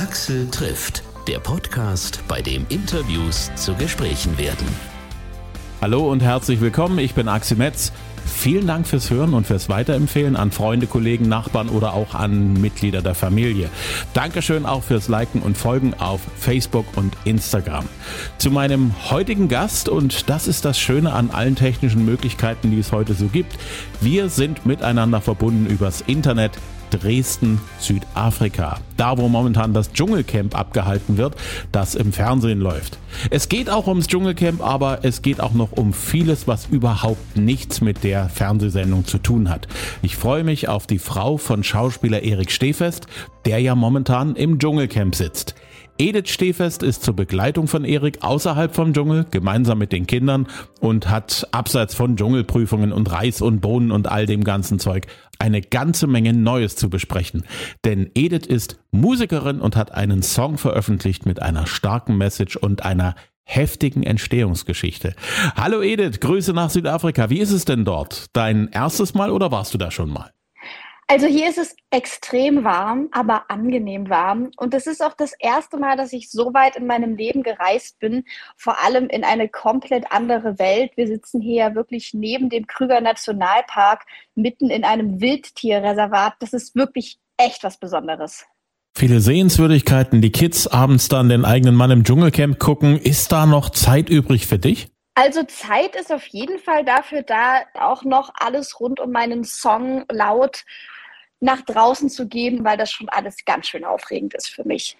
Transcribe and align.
Axel 0.00 0.48
trifft, 0.50 1.02
der 1.28 1.40
Podcast, 1.40 2.22
bei 2.26 2.40
dem 2.40 2.64
Interviews 2.70 3.50
zu 3.54 3.74
Gesprächen 3.74 4.38
werden. 4.38 4.66
Hallo 5.82 6.10
und 6.10 6.22
herzlich 6.22 6.62
willkommen, 6.62 6.98
ich 6.98 7.12
bin 7.12 7.28
Axel 7.28 7.58
Metz. 7.58 7.92
Vielen 8.24 8.66
Dank 8.66 8.86
fürs 8.86 9.10
Hören 9.10 9.34
und 9.34 9.46
fürs 9.46 9.68
Weiterempfehlen 9.68 10.36
an 10.36 10.52
Freunde, 10.52 10.86
Kollegen, 10.86 11.28
Nachbarn 11.28 11.68
oder 11.68 11.92
auch 11.92 12.14
an 12.14 12.54
Mitglieder 12.54 13.02
der 13.02 13.14
Familie. 13.14 13.68
Dankeschön 14.14 14.64
auch 14.64 14.82
fürs 14.82 15.08
Liken 15.08 15.42
und 15.42 15.58
Folgen 15.58 15.92
auf 15.92 16.22
Facebook 16.34 16.86
und 16.96 17.14
Instagram. 17.26 17.84
Zu 18.38 18.50
meinem 18.50 18.94
heutigen 19.10 19.48
Gast 19.48 19.90
und 19.90 20.30
das 20.30 20.48
ist 20.48 20.64
das 20.64 20.78
Schöne 20.78 21.12
an 21.12 21.28
allen 21.28 21.56
technischen 21.56 22.06
Möglichkeiten, 22.06 22.70
die 22.70 22.78
es 22.78 22.90
heute 22.90 23.12
so 23.12 23.26
gibt. 23.26 23.58
Wir 24.00 24.30
sind 24.30 24.64
miteinander 24.64 25.20
verbunden 25.20 25.66
übers 25.66 26.00
Internet. 26.00 26.52
Dresden, 26.90 27.60
Südafrika. 27.78 28.78
Da, 28.96 29.16
wo 29.16 29.28
momentan 29.28 29.72
das 29.72 29.92
Dschungelcamp 29.92 30.58
abgehalten 30.58 31.16
wird, 31.16 31.34
das 31.72 31.94
im 31.94 32.12
Fernsehen 32.12 32.60
läuft. 32.60 32.98
Es 33.30 33.48
geht 33.48 33.70
auch 33.70 33.86
ums 33.86 34.06
Dschungelcamp, 34.06 34.62
aber 34.62 35.00
es 35.02 35.22
geht 35.22 35.40
auch 35.40 35.52
noch 35.52 35.72
um 35.72 35.92
vieles, 35.92 36.46
was 36.46 36.66
überhaupt 36.66 37.36
nichts 37.36 37.80
mit 37.80 38.04
der 38.04 38.28
Fernsehsendung 38.28 39.04
zu 39.06 39.18
tun 39.18 39.48
hat. 39.48 39.68
Ich 40.02 40.16
freue 40.16 40.44
mich 40.44 40.68
auf 40.68 40.86
die 40.86 40.98
Frau 40.98 41.36
von 41.36 41.64
Schauspieler 41.64 42.22
Erik 42.22 42.50
Stehfest, 42.50 43.06
der 43.44 43.58
ja 43.60 43.74
momentan 43.74 44.36
im 44.36 44.58
Dschungelcamp 44.58 45.14
sitzt. 45.14 45.54
Edith 46.00 46.30
Stehfest 46.30 46.82
ist 46.82 47.02
zur 47.02 47.14
Begleitung 47.14 47.66
von 47.66 47.84
Erik 47.84 48.22
außerhalb 48.22 48.74
vom 48.74 48.94
Dschungel, 48.94 49.26
gemeinsam 49.30 49.76
mit 49.76 49.92
den 49.92 50.06
Kindern 50.06 50.46
und 50.80 51.10
hat 51.10 51.46
abseits 51.52 51.94
von 51.94 52.16
Dschungelprüfungen 52.16 52.90
und 52.90 53.12
Reis 53.12 53.42
und 53.42 53.60
Bohnen 53.60 53.92
und 53.92 54.08
all 54.08 54.24
dem 54.24 54.42
ganzen 54.42 54.78
Zeug 54.78 55.08
eine 55.38 55.60
ganze 55.60 56.06
Menge 56.06 56.32
Neues 56.32 56.74
zu 56.74 56.88
besprechen. 56.88 57.44
Denn 57.84 58.10
Edith 58.14 58.46
ist 58.46 58.80
Musikerin 58.92 59.60
und 59.60 59.76
hat 59.76 59.92
einen 59.92 60.22
Song 60.22 60.56
veröffentlicht 60.56 61.26
mit 61.26 61.42
einer 61.42 61.66
starken 61.66 62.16
Message 62.16 62.56
und 62.56 62.82
einer 62.82 63.14
heftigen 63.44 64.02
Entstehungsgeschichte. 64.02 65.14
Hallo 65.54 65.82
Edith, 65.82 66.20
Grüße 66.20 66.54
nach 66.54 66.70
Südafrika. 66.70 67.28
Wie 67.28 67.40
ist 67.40 67.52
es 67.52 67.66
denn 67.66 67.84
dort? 67.84 68.28
Dein 68.32 68.68
erstes 68.68 69.12
Mal 69.12 69.30
oder 69.30 69.52
warst 69.52 69.74
du 69.74 69.78
da 69.78 69.90
schon 69.90 70.08
mal? 70.08 70.30
Also 71.10 71.26
hier 71.26 71.48
ist 71.48 71.58
es 71.58 71.74
extrem 71.90 72.62
warm, 72.62 73.08
aber 73.10 73.50
angenehm 73.50 74.08
warm. 74.08 74.52
Und 74.56 74.74
es 74.74 74.86
ist 74.86 75.04
auch 75.04 75.14
das 75.14 75.32
erste 75.40 75.76
Mal, 75.76 75.96
dass 75.96 76.12
ich 76.12 76.30
so 76.30 76.54
weit 76.54 76.76
in 76.76 76.86
meinem 76.86 77.16
Leben 77.16 77.42
gereist 77.42 77.98
bin, 77.98 78.22
vor 78.56 78.80
allem 78.80 79.08
in 79.08 79.24
eine 79.24 79.48
komplett 79.48 80.12
andere 80.12 80.60
Welt. 80.60 80.92
Wir 80.94 81.08
sitzen 81.08 81.40
hier 81.40 81.56
ja 81.56 81.74
wirklich 81.74 82.14
neben 82.14 82.48
dem 82.48 82.68
Krüger 82.68 83.00
Nationalpark, 83.00 84.04
mitten 84.36 84.70
in 84.70 84.84
einem 84.84 85.20
Wildtierreservat. 85.20 86.34
Das 86.38 86.52
ist 86.52 86.76
wirklich 86.76 87.18
echt 87.36 87.64
was 87.64 87.80
Besonderes. 87.80 88.44
Viele 88.96 89.18
Sehenswürdigkeiten, 89.18 90.22
die 90.22 90.30
Kids 90.30 90.68
abends 90.68 91.08
dann 91.08 91.28
den 91.28 91.44
eigenen 91.44 91.74
Mann 91.74 91.90
im 91.90 92.04
Dschungelcamp 92.04 92.60
gucken. 92.60 92.96
Ist 92.96 93.32
da 93.32 93.46
noch 93.46 93.70
Zeit 93.70 94.10
übrig 94.10 94.46
für 94.46 94.60
dich? 94.60 94.92
Also 95.16 95.42
Zeit 95.42 95.96
ist 95.96 96.12
auf 96.12 96.26
jeden 96.28 96.60
Fall 96.60 96.84
dafür 96.84 97.22
da, 97.22 97.62
auch 97.74 98.04
noch 98.04 98.30
alles 98.36 98.78
rund 98.78 99.00
um 99.00 99.10
meinen 99.10 99.42
Song 99.42 100.04
laut 100.10 100.64
nach 101.40 101.62
draußen 101.62 102.08
zu 102.08 102.28
geben, 102.28 102.64
weil 102.64 102.76
das 102.76 102.90
schon 102.92 103.08
alles 103.08 103.44
ganz 103.44 103.66
schön 103.66 103.84
aufregend 103.84 104.34
ist 104.34 104.48
für 104.48 104.64
mich. 104.64 104.96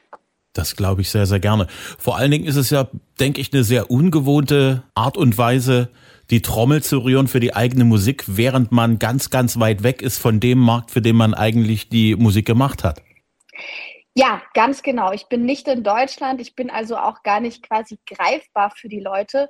Das 0.53 0.75
glaube 0.75 1.03
ich 1.03 1.11
sehr, 1.11 1.27
sehr 1.27 1.39
gerne. 1.39 1.69
Vor 1.99 2.17
allen 2.17 2.31
Dingen 2.31 2.47
ist 2.47 2.57
es 2.57 2.71
ja, 2.71 2.89
denke 3.21 3.41
ich, 3.41 3.53
eine 3.53 3.63
sehr 3.63 3.91
ungewohnte 3.91 4.83
Art 4.95 5.17
und 5.17 5.39
Weise, 5.39 5.91
die 6.31 6.43
Trommel 6.43 6.83
zu 6.83 6.99
rühren 6.99 7.29
für 7.29 7.41
die 7.41 7.55
eigene 7.55 7.85
Musik, 7.85 8.25
während 8.27 8.73
man 8.73 8.99
ganz, 8.99 9.31
ganz 9.31 9.59
weit 9.59 9.83
weg 9.83 10.03
ist 10.03 10.19
von 10.19 10.41
dem 10.41 10.59
Markt, 10.59 10.91
für 10.91 11.03
den 11.03 11.17
man 11.17 11.35
eigentlich 11.35 11.89
die 11.89 12.17
Musik 12.17 12.47
gemacht 12.47 12.83
hat. 12.83 13.03
Ja, 14.15 14.43
ganz 14.55 14.83
genau. 14.83 15.13
Ich 15.13 15.27
bin 15.27 15.45
nicht 15.45 15.69
in 15.69 15.85
Deutschland. 15.85 16.41
Ich 16.41 16.57
bin 16.57 16.69
also 16.69 16.97
auch 16.97 17.23
gar 17.23 17.41
nicht 17.41 17.63
quasi 17.63 17.99
greifbar 18.07 18.73
für 18.77 18.89
die 18.89 19.01
Leute. 19.01 19.49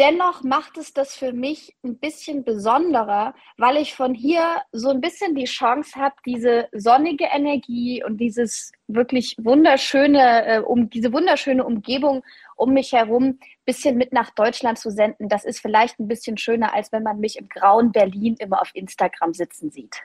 Dennoch 0.00 0.42
macht 0.42 0.78
es 0.78 0.94
das 0.94 1.14
für 1.14 1.34
mich 1.34 1.76
ein 1.84 1.98
bisschen 1.98 2.42
besonderer, 2.42 3.34
weil 3.58 3.76
ich 3.76 3.94
von 3.94 4.14
hier 4.14 4.62
so 4.72 4.88
ein 4.88 5.02
bisschen 5.02 5.34
die 5.34 5.44
Chance 5.44 6.00
habe, 6.00 6.14
diese 6.24 6.68
sonnige 6.72 7.26
Energie 7.26 8.02
und 8.02 8.16
dieses 8.16 8.72
wirklich 8.88 9.36
wunderschöne, 9.38 10.46
äh, 10.46 10.58
um 10.60 10.88
diese 10.88 11.12
wunderschöne 11.12 11.62
Umgebung 11.62 12.22
um 12.56 12.72
mich 12.72 12.92
herum 12.92 13.24
ein 13.24 13.38
bisschen 13.66 13.98
mit 13.98 14.14
nach 14.14 14.30
Deutschland 14.30 14.78
zu 14.78 14.90
senden. 14.90 15.28
Das 15.28 15.44
ist 15.44 15.60
vielleicht 15.60 16.00
ein 16.00 16.08
bisschen 16.08 16.38
schöner, 16.38 16.72
als 16.74 16.92
wenn 16.92 17.02
man 17.02 17.20
mich 17.20 17.36
im 17.36 17.50
grauen 17.50 17.92
Berlin 17.92 18.36
immer 18.38 18.62
auf 18.62 18.70
Instagram 18.72 19.34
sitzen 19.34 19.70
sieht. 19.70 19.96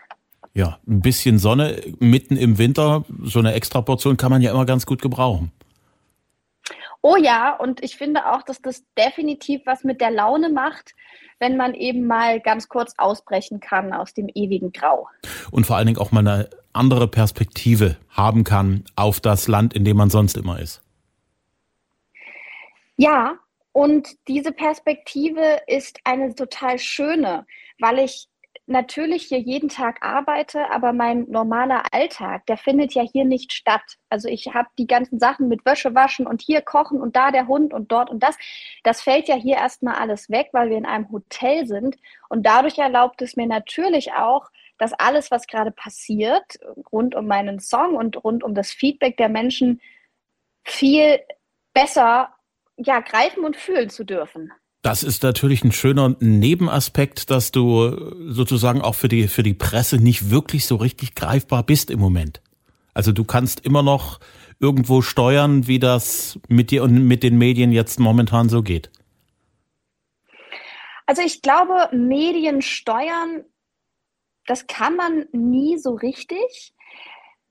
Ja, 0.53 0.78
ein 0.88 1.00
bisschen 1.00 1.38
Sonne 1.38 1.81
mitten 2.00 2.35
im 2.35 2.57
Winter, 2.57 3.05
so 3.23 3.39
eine 3.39 3.53
Extraportion 3.53 4.17
kann 4.17 4.31
man 4.31 4.41
ja 4.41 4.51
immer 4.51 4.66
ganz 4.66 4.85
gut 4.85 5.01
gebrauchen. 5.01 5.53
Oh 7.07 7.17
ja, 7.17 7.53
und 7.53 7.83
ich 7.83 7.97
finde 7.97 8.33
auch, 8.33 8.41
dass 8.41 8.63
das 8.63 8.83
definitiv 8.97 9.61
was 9.67 9.83
mit 9.83 10.01
der 10.01 10.09
Laune 10.09 10.49
macht, 10.49 10.95
wenn 11.38 11.55
man 11.55 11.75
eben 11.75 12.07
mal 12.07 12.39
ganz 12.39 12.67
kurz 12.67 12.95
ausbrechen 12.97 13.59
kann 13.59 13.93
aus 13.93 14.16
dem 14.16 14.27
ewigen 14.33 14.71
Grau. 14.71 15.07
Und 15.51 15.67
vor 15.67 15.75
allen 15.75 15.85
Dingen 15.85 15.99
auch 15.99 16.11
mal 16.11 16.27
eine 16.27 16.49
andere 16.73 17.07
Perspektive 17.07 17.97
haben 18.09 18.43
kann 18.43 18.85
auf 18.95 19.19
das 19.19 19.47
Land, 19.47 19.75
in 19.75 19.85
dem 19.85 19.97
man 19.97 20.09
sonst 20.09 20.35
immer 20.35 20.59
ist. 20.59 20.81
Ja, 22.97 23.35
und 23.72 24.07
diese 24.27 24.51
Perspektive 24.51 25.59
ist 25.67 25.99
eine 26.05 26.33
total 26.33 26.79
schöne, 26.79 27.45
weil 27.77 27.99
ich 27.99 28.29
natürlich 28.67 29.23
hier 29.23 29.39
jeden 29.39 29.69
Tag 29.69 30.03
arbeite, 30.03 30.71
aber 30.71 30.93
mein 30.93 31.25
normaler 31.29 31.83
Alltag, 31.91 32.45
der 32.47 32.57
findet 32.57 32.93
ja 32.93 33.03
hier 33.03 33.25
nicht 33.25 33.53
statt. 33.53 33.97
Also 34.09 34.27
ich 34.27 34.53
habe 34.53 34.67
die 34.77 34.87
ganzen 34.87 35.19
Sachen 35.19 35.47
mit 35.47 35.65
Wäsche 35.65 35.93
waschen 35.93 36.25
und 36.25 36.41
hier 36.41 36.61
kochen 36.61 36.99
und 36.99 37.15
da 37.15 37.31
der 37.31 37.47
Hund 37.47 37.73
und 37.73 37.91
dort 37.91 38.09
und 38.09 38.23
das. 38.23 38.37
Das 38.83 39.01
fällt 39.01 39.27
ja 39.27 39.35
hier 39.35 39.57
erstmal 39.57 39.95
alles 39.95 40.29
weg, 40.29 40.49
weil 40.51 40.69
wir 40.69 40.77
in 40.77 40.85
einem 40.85 41.11
Hotel 41.11 41.67
sind. 41.67 41.97
Und 42.29 42.45
dadurch 42.45 42.77
erlaubt 42.77 43.21
es 43.21 43.35
mir 43.35 43.47
natürlich 43.47 44.13
auch, 44.13 44.49
dass 44.77 44.93
alles, 44.93 45.31
was 45.31 45.47
gerade 45.47 45.71
passiert, 45.71 46.59
rund 46.91 47.15
um 47.15 47.27
meinen 47.27 47.59
Song 47.59 47.95
und 47.95 48.23
rund 48.23 48.43
um 48.43 48.55
das 48.55 48.71
Feedback 48.71 49.17
der 49.17 49.29
Menschen, 49.29 49.81
viel 50.63 51.19
besser 51.73 52.35
ja, 52.77 52.99
greifen 52.99 53.45
und 53.45 53.55
fühlen 53.55 53.89
zu 53.89 54.03
dürfen. 54.03 54.51
Das 54.85 55.01
ist 55.01 55.23
natürlich 55.23 55.63
ein 55.63 55.72
schöner 55.72 56.16
Nebenaspekt, 56.19 57.31
dass 57.31 57.50
du 57.50 58.13
sozusagen 58.31 58.84
auch 58.84 58.94
für 58.94 59.07
die, 59.07 59.28
für 59.28 59.41
die 59.41 59.56
Presse 59.56 59.97
nicht 59.97 60.29
wirklich 60.29 60.68
so 60.68 60.75
richtig 60.75 61.16
greifbar 61.16 61.63
bist 61.63 61.90
im 61.90 62.00
Moment. 62.00 62.40
Also 62.94 63.12
du 63.12 63.23
kannst 63.23 63.66
immer 63.66 63.81
noch 63.81 64.19
irgendwo 64.59 65.01
steuern, 65.01 65.66
wie 65.66 65.79
das 65.79 66.38
mit 66.50 66.69
dir 66.69 66.84
und 66.84 67.07
mit 67.07 67.23
den 67.23 67.35
Medien 67.35 67.72
jetzt 67.72 68.00
momentan 68.00 68.47
so 68.47 68.62
geht. 68.62 68.91
Also 71.07 71.23
ich 71.23 71.41
glaube, 71.41 71.90
Medien 71.91 72.62
steuern, 72.62 73.44
das 74.46 74.67
kann 74.67 74.96
man 74.96 75.25
nie 75.31 75.79
so 75.79 75.96
richtig. 75.96 76.75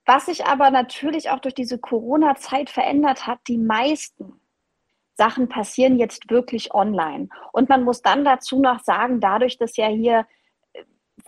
Was 0.06 0.26
sich 0.26 0.46
aber 0.46 0.70
natürlich 0.70 1.30
auch 1.30 1.40
durch 1.40 1.56
diese 1.56 1.80
Corona-Zeit 1.80 2.70
verändert 2.70 3.26
hat, 3.26 3.40
die 3.48 3.58
meisten 3.58 4.40
Sachen 5.16 5.48
passieren 5.48 5.98
jetzt 5.98 6.30
wirklich 6.30 6.74
online. 6.74 7.28
Und 7.52 7.68
man 7.68 7.84
muss 7.84 8.02
dann 8.02 8.24
dazu 8.24 8.60
noch 8.60 8.82
sagen, 8.82 9.20
dadurch, 9.20 9.58
dass 9.58 9.76
ja 9.76 9.86
hier 9.86 10.26
äh, 10.72 10.82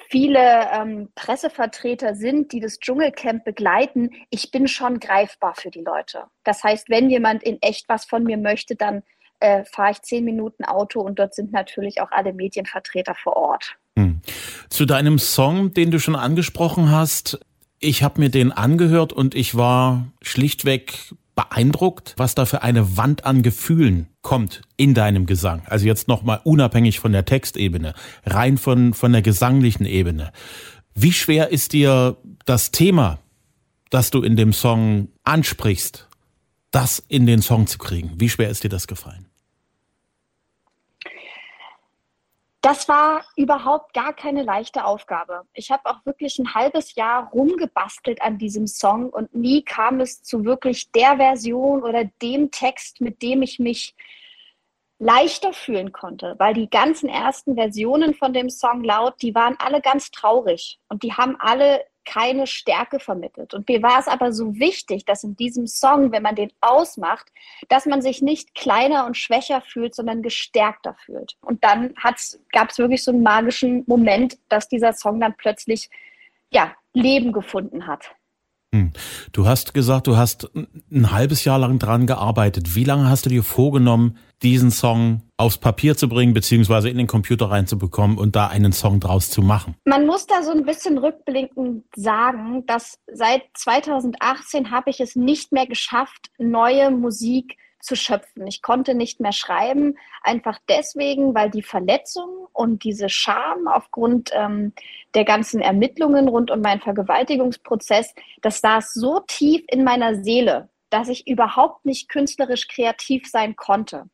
viele 0.08 0.68
ähm, 0.72 1.08
Pressevertreter 1.14 2.14
sind, 2.14 2.52
die 2.52 2.60
das 2.60 2.78
Dschungelcamp 2.78 3.44
begleiten, 3.44 4.10
ich 4.30 4.50
bin 4.50 4.68
schon 4.68 4.98
greifbar 4.98 5.54
für 5.54 5.70
die 5.70 5.82
Leute. 5.82 6.24
Das 6.44 6.64
heißt, 6.64 6.88
wenn 6.88 7.10
jemand 7.10 7.42
in 7.42 7.60
echt 7.62 7.88
was 7.88 8.04
von 8.04 8.24
mir 8.24 8.38
möchte, 8.38 8.74
dann 8.74 9.02
äh, 9.40 9.64
fahre 9.64 9.92
ich 9.92 10.02
zehn 10.02 10.24
Minuten 10.24 10.64
Auto 10.64 11.00
und 11.00 11.18
dort 11.18 11.34
sind 11.34 11.52
natürlich 11.52 12.00
auch 12.00 12.10
alle 12.10 12.32
Medienvertreter 12.32 13.14
vor 13.14 13.36
Ort. 13.36 13.76
Hm. 13.98 14.20
Zu 14.68 14.86
deinem 14.86 15.18
Song, 15.18 15.74
den 15.74 15.90
du 15.90 15.98
schon 15.98 16.16
angesprochen 16.16 16.90
hast, 16.90 17.38
ich 17.78 18.02
habe 18.02 18.20
mir 18.20 18.30
den 18.30 18.52
angehört 18.52 19.12
und 19.12 19.34
ich 19.34 19.54
war 19.56 20.06
schlichtweg 20.22 21.12
beeindruckt, 21.36 22.14
was 22.16 22.34
da 22.34 22.46
für 22.46 22.62
eine 22.62 22.96
Wand 22.96 23.24
an 23.24 23.42
Gefühlen 23.42 24.08
kommt 24.22 24.62
in 24.76 24.94
deinem 24.94 25.26
Gesang. 25.26 25.62
Also 25.66 25.86
jetzt 25.86 26.08
nochmal 26.08 26.40
unabhängig 26.42 26.98
von 26.98 27.12
der 27.12 27.24
Textebene, 27.24 27.94
rein 28.24 28.58
von, 28.58 28.94
von 28.94 29.12
der 29.12 29.22
gesanglichen 29.22 29.84
Ebene. 29.84 30.32
Wie 30.94 31.12
schwer 31.12 31.50
ist 31.50 31.74
dir 31.74 32.16
das 32.46 32.72
Thema, 32.72 33.20
das 33.90 34.10
du 34.10 34.22
in 34.22 34.34
dem 34.34 34.52
Song 34.52 35.08
ansprichst, 35.22 36.08
das 36.70 37.04
in 37.06 37.26
den 37.26 37.42
Song 37.42 37.66
zu 37.66 37.78
kriegen? 37.78 38.14
Wie 38.16 38.30
schwer 38.30 38.48
ist 38.48 38.64
dir 38.64 38.70
das 38.70 38.86
gefallen? 38.86 39.26
Das 42.66 42.88
war 42.88 43.24
überhaupt 43.36 43.94
gar 43.94 44.12
keine 44.12 44.42
leichte 44.42 44.84
Aufgabe. 44.84 45.42
Ich 45.54 45.70
habe 45.70 45.86
auch 45.86 46.04
wirklich 46.04 46.36
ein 46.40 46.52
halbes 46.52 46.96
Jahr 46.96 47.30
rumgebastelt 47.30 48.20
an 48.20 48.38
diesem 48.38 48.66
Song 48.66 49.08
und 49.08 49.32
nie 49.36 49.62
kam 49.62 50.00
es 50.00 50.24
zu 50.24 50.44
wirklich 50.44 50.90
der 50.90 51.16
Version 51.18 51.84
oder 51.84 52.06
dem 52.20 52.50
Text, 52.50 53.00
mit 53.00 53.22
dem 53.22 53.42
ich 53.42 53.60
mich 53.60 53.94
leichter 54.98 55.52
fühlen 55.52 55.92
konnte, 55.92 56.34
weil 56.38 56.54
die 56.54 56.68
ganzen 56.68 57.08
ersten 57.08 57.54
Versionen 57.54 58.14
von 58.14 58.32
dem 58.32 58.50
Song 58.50 58.82
laut, 58.82 59.14
die 59.22 59.36
waren 59.36 59.54
alle 59.60 59.80
ganz 59.80 60.10
traurig 60.10 60.80
und 60.88 61.04
die 61.04 61.12
haben 61.12 61.36
alle 61.38 61.84
keine 62.06 62.46
Stärke 62.46 62.98
vermittelt. 62.98 63.52
Und 63.52 63.68
mir 63.68 63.82
war 63.82 63.98
es 63.98 64.08
aber 64.08 64.32
so 64.32 64.54
wichtig, 64.54 65.04
dass 65.04 65.24
in 65.24 65.36
diesem 65.36 65.66
Song, 65.66 66.12
wenn 66.12 66.22
man 66.22 66.36
den 66.36 66.50
ausmacht, 66.60 67.26
dass 67.68 67.84
man 67.84 68.00
sich 68.00 68.22
nicht 68.22 68.54
kleiner 68.54 69.04
und 69.04 69.16
schwächer 69.16 69.60
fühlt, 69.60 69.94
sondern 69.94 70.22
gestärkter 70.22 70.96
fühlt. 71.04 71.36
Und 71.42 71.62
dann 71.64 71.94
gab 72.52 72.70
es 72.70 72.78
wirklich 72.78 73.04
so 73.04 73.10
einen 73.10 73.22
magischen 73.22 73.84
Moment, 73.86 74.38
dass 74.48 74.68
dieser 74.68 74.94
Song 74.94 75.20
dann 75.20 75.34
plötzlich 75.36 75.90
ja, 76.50 76.72
Leben 76.94 77.32
gefunden 77.32 77.86
hat. 77.86 78.14
Hm. 78.74 78.92
Du 79.32 79.46
hast 79.46 79.74
gesagt, 79.74 80.06
du 80.06 80.16
hast 80.16 80.50
ein 80.54 81.10
halbes 81.10 81.44
Jahr 81.44 81.58
lang 81.58 81.78
dran 81.78 82.06
gearbeitet. 82.06 82.74
Wie 82.74 82.84
lange 82.84 83.08
hast 83.08 83.26
du 83.26 83.30
dir 83.30 83.42
vorgenommen, 83.42 84.18
diesen 84.42 84.70
Song 84.70 85.22
aufs 85.36 85.58
Papier 85.58 85.96
zu 85.96 86.08
bringen, 86.08 86.34
beziehungsweise 86.34 86.88
in 86.88 86.98
den 86.98 87.06
Computer 87.06 87.50
reinzubekommen 87.50 88.18
und 88.18 88.36
da 88.36 88.48
einen 88.48 88.72
Song 88.72 89.00
draus 89.00 89.30
zu 89.30 89.42
machen? 89.42 89.74
Man 89.84 90.06
muss 90.06 90.26
da 90.26 90.42
so 90.42 90.52
ein 90.52 90.64
bisschen 90.64 90.98
rückblickend 90.98 91.84
sagen, 91.94 92.64
dass 92.66 92.98
seit 93.12 93.42
2018 93.54 94.70
habe 94.70 94.90
ich 94.90 95.00
es 95.00 95.16
nicht 95.16 95.52
mehr 95.52 95.66
geschafft, 95.66 96.30
neue 96.38 96.90
Musik 96.90 97.56
zu 97.80 97.94
schöpfen. 97.94 98.46
Ich 98.46 98.62
konnte 98.62 98.94
nicht 98.94 99.20
mehr 99.20 99.32
schreiben, 99.32 99.96
einfach 100.22 100.58
deswegen, 100.68 101.34
weil 101.34 101.50
die 101.50 101.62
Verletzung 101.62 102.48
und 102.52 102.84
diese 102.84 103.08
Scham 103.08 103.68
aufgrund 103.68 104.30
ähm, 104.34 104.72
der 105.14 105.24
ganzen 105.24 105.60
Ermittlungen 105.60 106.28
rund 106.28 106.50
um 106.50 106.60
meinen 106.60 106.80
Vergewaltigungsprozess, 106.80 108.14
das 108.42 108.60
saß 108.60 108.92
so 108.94 109.20
tief 109.26 109.64
in 109.68 109.84
meiner 109.84 110.16
Seele, 110.16 110.68
dass 110.90 111.08
ich 111.08 111.26
überhaupt 111.28 111.84
nicht 111.84 112.08
künstlerisch 112.08 112.66
kreativ 112.68 113.28
sein 113.28 113.54
konnte. 113.56 114.06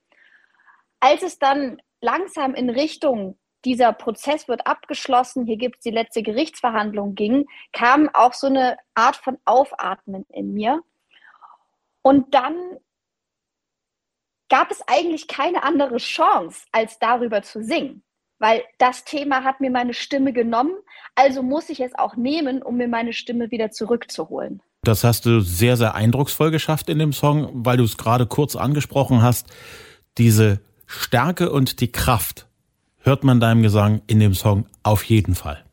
Als 1.03 1.25
es 1.25 1.41
dann 1.41 1.83
langsam 2.01 2.55
in 2.55 2.71
Richtung 2.71 3.37
dieser 3.65 3.93
Prozess 3.93 4.47
wird 4.47 4.69
abgeschlossen, 4.69 5.47
hier 5.47 5.57
gibt 5.57 5.79
es 5.79 5.83
die 5.83 5.91
letzte 5.91 6.23
Gerichtsverhandlung 6.23 7.17
ging, 7.17 7.47
kam 7.73 8.09
auch 8.15 8.35
so 8.35 8.47
eine 8.47 8.77
Art 8.95 9.17
von 9.17 9.37
Aufatmen 9.45 10.25
in 10.29 10.55
mir. 10.55 10.81
Und 12.03 12.33
dann 12.35 12.55
gab 14.49 14.71
es 14.71 14.81
eigentlich 14.87 15.27
keine 15.27 15.65
andere 15.65 15.97
Chance, 15.97 16.67
als 16.71 17.01
darüber 17.01 17.43
zu 17.43 17.65
singen. 17.65 18.05
Weil 18.39 18.63
das 18.79 19.05
Thema 19.05 19.43
hat 19.43 19.61
mir 19.61 19.73
meine 19.73 19.95
Stimme 19.95 20.33
genommen, 20.33 20.75
also 21.17 21.43
muss 21.43 21.69
ich 21.69 21.81
es 21.81 21.97
auch 21.97 22.15
nehmen, 22.15 22.63
um 22.63 22.77
mir 22.77 22.89
meine 22.89 23.13
Stimme 23.13 23.51
wieder 23.51 23.73
zurückzuholen. 23.73 24.63
Das 24.85 25.03
hast 25.03 25.27
du 25.27 25.41
sehr, 25.41 25.77
sehr 25.77 25.97
eindrucksvoll 25.97 26.53
geschafft 26.53 26.89
in 26.89 27.01
dem 27.01 27.13
Song, 27.13 27.51
weil 27.67 27.77
du 27.77 27.85
es 27.85 27.97
gerade 27.97 28.27
kurz 28.27 28.55
angesprochen 28.55 29.21
hast. 29.21 29.53
Diese 30.17 30.61
Stärke 30.93 31.51
und 31.51 31.81
die 31.81 31.91
Kraft 31.91 32.47
hört 32.99 33.25
man 33.25 33.41
deinem 33.41 33.63
Gesang 33.63 34.03
in 34.07 34.21
dem 34.21 34.35
Song 34.35 34.67
auf 34.83 35.05
jeden 35.05 35.35
Fall. 35.35 35.65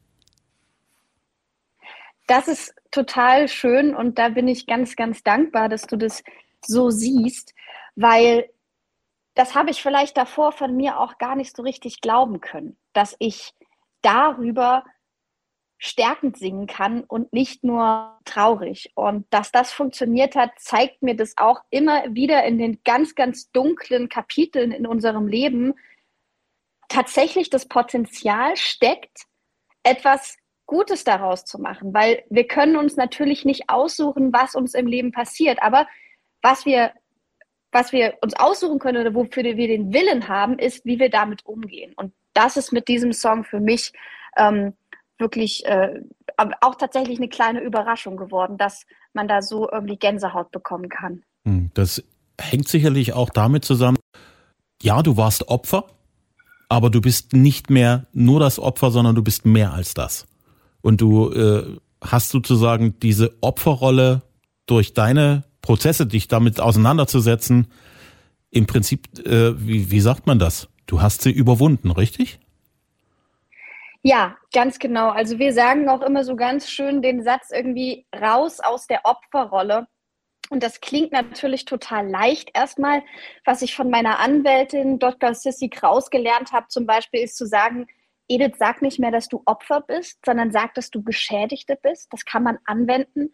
Das 2.27 2.47
ist 2.47 2.73
total 2.91 3.47
schön 3.47 3.95
und 3.95 4.17
da 4.17 4.29
bin 4.29 4.47
ich 4.47 4.65
ganz, 4.65 4.95
ganz 4.95 5.21
dankbar, 5.23 5.67
dass 5.67 5.83
du 5.83 5.97
das 5.97 6.23
so 6.65 6.89
siehst, 6.89 7.53
weil 7.95 8.49
das 9.35 9.55
habe 9.55 9.71
ich 9.71 9.81
vielleicht 9.81 10.17
davor 10.17 10.51
von 10.51 10.75
mir 10.75 10.99
auch 10.99 11.17
gar 11.17 11.35
nicht 11.35 11.55
so 11.55 11.63
richtig 11.63 12.01
glauben 12.01 12.39
können, 12.39 12.77
dass 12.93 13.15
ich 13.19 13.53
darüber 14.01 14.83
stärkend 15.79 16.37
singen 16.37 16.67
kann 16.67 17.03
und 17.05 17.31
nicht 17.31 17.63
nur 17.63 18.19
traurig. 18.25 18.91
Und 18.95 19.25
dass 19.29 19.51
das 19.51 19.71
funktioniert 19.71 20.35
hat, 20.35 20.51
zeigt 20.57 21.01
mir 21.01 21.15
das 21.15 21.37
auch 21.37 21.61
immer 21.69 22.03
wieder 22.13 22.43
in 22.43 22.57
den 22.57 22.81
ganz, 22.83 23.15
ganz 23.15 23.49
dunklen 23.51 24.09
Kapiteln 24.09 24.71
in 24.71 24.85
unserem 24.85 25.27
Leben. 25.27 25.73
Tatsächlich 26.89 27.49
das 27.49 27.65
Potenzial 27.65 28.57
steckt, 28.57 29.23
etwas 29.83 30.37
Gutes 30.65 31.05
daraus 31.05 31.45
zu 31.45 31.59
machen, 31.59 31.93
weil 31.93 32.23
wir 32.29 32.45
können 32.45 32.75
uns 32.75 32.97
natürlich 32.97 33.45
nicht 33.45 33.69
aussuchen, 33.69 34.33
was 34.33 34.55
uns 34.55 34.73
im 34.73 34.85
Leben 34.85 35.11
passiert, 35.11 35.61
aber 35.63 35.87
was 36.41 36.65
wir 36.65 36.93
was 37.71 37.91
wir 37.91 38.17
uns 38.21 38.33
aussuchen 38.33 38.79
können 38.79 38.99
oder 38.99 39.13
wofür 39.13 39.43
wir 39.43 39.67
den 39.67 39.93
Willen 39.93 40.27
haben, 40.27 40.57
ist, 40.57 40.85
wie 40.85 40.97
wir 40.97 41.11
damit 41.11 41.45
umgehen. 41.45 41.93
Und 41.95 42.13
das 42.33 42.57
ist 42.57 42.71
mit 42.71 42.87
diesem 42.87 43.13
Song 43.13 43.43
für 43.43 43.59
mich 43.59 43.93
ähm, 44.37 44.73
wirklich 45.19 45.65
äh, 45.65 46.01
auch 46.61 46.75
tatsächlich 46.75 47.17
eine 47.17 47.27
kleine 47.27 47.61
Überraschung 47.61 48.17
geworden, 48.17 48.57
dass 48.57 48.85
man 49.13 49.27
da 49.27 49.41
so 49.41 49.69
irgendwie 49.69 49.97
Gänsehaut 49.97 50.51
bekommen 50.51 50.89
kann. 50.89 51.23
Hm, 51.45 51.71
das 51.73 52.03
hängt 52.39 52.67
sicherlich 52.67 53.13
auch 53.13 53.29
damit 53.29 53.65
zusammen, 53.65 53.97
ja, 54.81 55.03
du 55.03 55.17
warst 55.17 55.49
Opfer, 55.49 55.85
aber 56.69 56.89
du 56.89 57.01
bist 57.01 57.33
nicht 57.33 57.69
mehr 57.69 58.07
nur 58.13 58.39
das 58.39 58.59
Opfer, 58.59 58.91
sondern 58.91 59.15
du 59.15 59.23
bist 59.23 59.45
mehr 59.45 59.73
als 59.73 59.93
das. 59.93 60.25
Und 60.81 61.01
du 61.01 61.31
äh, 61.31 61.77
hast 62.01 62.29
sozusagen 62.29 62.97
diese 62.99 63.35
Opferrolle 63.41 64.21
durch 64.65 64.93
deine 64.93 65.43
Prozesse, 65.61 66.05
dich 66.05 66.27
damit 66.27 66.61
auseinanderzusetzen, 66.61 67.67
im 68.51 68.65
Prinzip, 68.65 69.19
äh, 69.27 69.53
wie, 69.59 69.91
wie 69.91 69.99
sagt 69.99 70.25
man 70.27 70.39
das? 70.39 70.69
Du 70.85 71.01
hast 71.01 71.21
sie 71.21 71.31
überwunden, 71.31 71.91
richtig? 71.91 72.39
Ja, 74.01 74.37
ganz 74.53 74.79
genau. 74.79 75.09
Also 75.09 75.39
wir 75.39 75.53
sagen 75.53 75.89
auch 75.89 76.01
immer 76.01 76.23
so 76.23 76.35
ganz 76.35 76.69
schön 76.69 77.01
den 77.01 77.21
Satz 77.21 77.51
irgendwie 77.51 78.05
raus 78.15 78.59
aus 78.59 78.87
der 78.87 79.01
Opferrolle. 79.03 79.87
Und 80.49 80.63
das 80.63 80.81
klingt 80.81 81.11
natürlich 81.11 81.65
total 81.65 82.07
leicht 82.09 82.51
erstmal. 82.53 83.03
Was 83.45 83.61
ich 83.61 83.75
von 83.75 83.89
meiner 83.89 84.19
Anwältin 84.19 84.99
Dr. 84.99 85.33
Sissy 85.35 85.69
Kraus 85.69 86.09
gelernt 86.09 86.53
habe, 86.53 86.67
zum 86.69 86.85
Beispiel, 86.85 87.21
ist 87.21 87.37
zu 87.37 87.45
sagen, 87.45 87.87
Edith, 88.27 88.57
sag 88.57 88.81
nicht 88.81 88.99
mehr, 88.99 89.11
dass 89.11 89.27
du 89.27 89.41
Opfer 89.45 89.81
bist, 89.81 90.19
sondern 90.25 90.51
sag, 90.51 90.73
dass 90.75 90.91
du 90.91 91.03
Geschädigte 91.03 91.77
bist. 91.81 92.11
Das 92.13 92.25
kann 92.25 92.43
man 92.43 92.57
anwenden. 92.65 93.33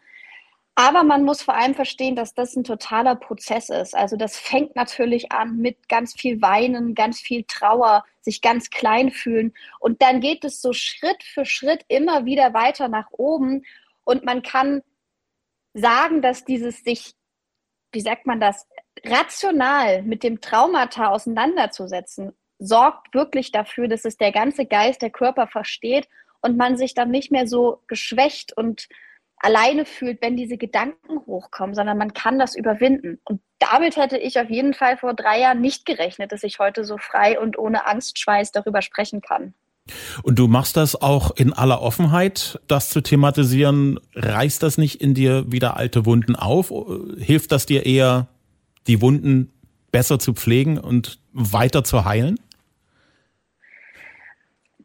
Aber 0.77 1.03
man 1.03 1.23
muss 1.23 1.41
vor 1.41 1.55
allem 1.55 1.73
verstehen, 1.73 2.17
dass 2.17 2.33
das 2.33 2.55
ein 2.57 2.65
totaler 2.65 3.15
Prozess 3.15 3.69
ist. 3.69 3.95
Also 3.95 4.17
das 4.17 4.37
fängt 4.37 4.75
natürlich 4.75 5.31
an 5.31 5.55
mit 5.57 5.87
ganz 5.87 6.13
viel 6.13 6.41
Weinen, 6.41 6.95
ganz 6.95 7.21
viel 7.21 7.45
Trauer, 7.47 8.03
sich 8.19 8.41
ganz 8.41 8.69
klein 8.69 9.09
fühlen. 9.09 9.53
Und 9.79 10.01
dann 10.01 10.19
geht 10.19 10.43
es 10.43 10.61
so 10.61 10.73
Schritt 10.73 11.23
für 11.23 11.45
Schritt 11.45 11.85
immer 11.87 12.25
wieder 12.25 12.53
weiter 12.53 12.89
nach 12.89 13.07
oben. 13.11 13.63
Und 14.03 14.25
man 14.25 14.43
kann 14.43 14.83
sagen, 15.73 16.21
dass 16.21 16.43
dieses 16.43 16.83
sich, 16.83 17.13
wie 17.93 18.01
sagt 18.01 18.25
man 18.25 18.41
das, 18.41 18.67
rational 19.05 20.01
mit 20.01 20.23
dem 20.23 20.41
Traumata 20.41 21.07
auseinanderzusetzen, 21.07 22.33
sorgt 22.59 23.13
wirklich 23.13 23.53
dafür, 23.53 23.87
dass 23.87 24.03
es 24.03 24.17
der 24.17 24.33
ganze 24.33 24.65
Geist, 24.65 25.01
der 25.01 25.09
Körper 25.09 25.47
versteht 25.47 26.09
und 26.41 26.57
man 26.57 26.75
sich 26.75 26.93
dann 26.93 27.11
nicht 27.11 27.31
mehr 27.31 27.47
so 27.47 27.81
geschwächt 27.87 28.55
und 28.57 28.89
alleine 29.37 29.85
fühlt, 29.85 30.21
wenn 30.21 30.37
diese 30.37 30.57
Gedanken 30.57 31.19
hochkommen, 31.25 31.75
sondern 31.75 31.97
man 31.97 32.13
kann 32.13 32.39
das 32.39 32.55
überwinden. 32.55 33.19
Und 33.25 33.41
damit 33.59 33.97
hätte 33.97 34.17
ich 34.17 34.39
auf 34.39 34.49
jeden 34.49 34.73
Fall 34.73 34.97
vor 34.97 35.13
drei 35.13 35.39
Jahren 35.39 35.61
nicht 35.61 35.85
gerechnet, 35.85 36.31
dass 36.31 36.43
ich 36.43 36.59
heute 36.59 36.83
so 36.83 36.97
frei 36.97 37.39
und 37.39 37.57
ohne 37.57 37.85
Angstschweiß 37.87 38.51
darüber 38.51 38.81
sprechen 38.81 39.21
kann. 39.21 39.53
Und 40.23 40.39
du 40.39 40.47
machst 40.47 40.77
das 40.77 40.99
auch 40.99 41.35
in 41.35 41.53
aller 41.53 41.81
Offenheit, 41.81 42.59
das 42.67 42.89
zu 42.89 43.01
thematisieren. 43.01 43.99
Reißt 44.15 44.63
das 44.63 44.77
nicht 44.77 44.99
in 44.99 45.13
dir 45.13 45.51
wieder 45.51 45.77
alte 45.77 46.05
Wunden 46.05 46.35
auf? 46.35 46.73
Hilft 47.17 47.51
das 47.51 47.65
dir 47.65 47.85
eher, 47.85 48.27
die 48.87 49.01
Wunden 49.01 49.51
besser 49.91 50.17
zu 50.17 50.33
pflegen 50.33 50.79
und 50.79 51.19
weiter 51.33 51.83
zu 51.83 52.03
heilen? 52.03 52.39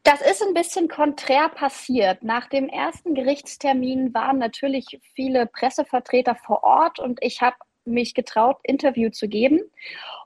Das 0.03 0.19
ist 0.21 0.41
ein 0.41 0.55
bisschen 0.55 0.87
konträr 0.87 1.49
passiert. 1.49 2.23
Nach 2.23 2.47
dem 2.47 2.67
ersten 2.69 3.13
Gerichtstermin 3.13 4.13
waren 4.15 4.39
natürlich 4.39 4.99
viele 5.13 5.45
Pressevertreter 5.45 6.35
vor 6.35 6.63
Ort 6.63 6.99
und 6.99 7.19
ich 7.21 7.41
habe 7.41 7.55
mich 7.85 8.15
getraut, 8.15 8.57
Interview 8.63 9.09
zu 9.09 9.27
geben. 9.27 9.61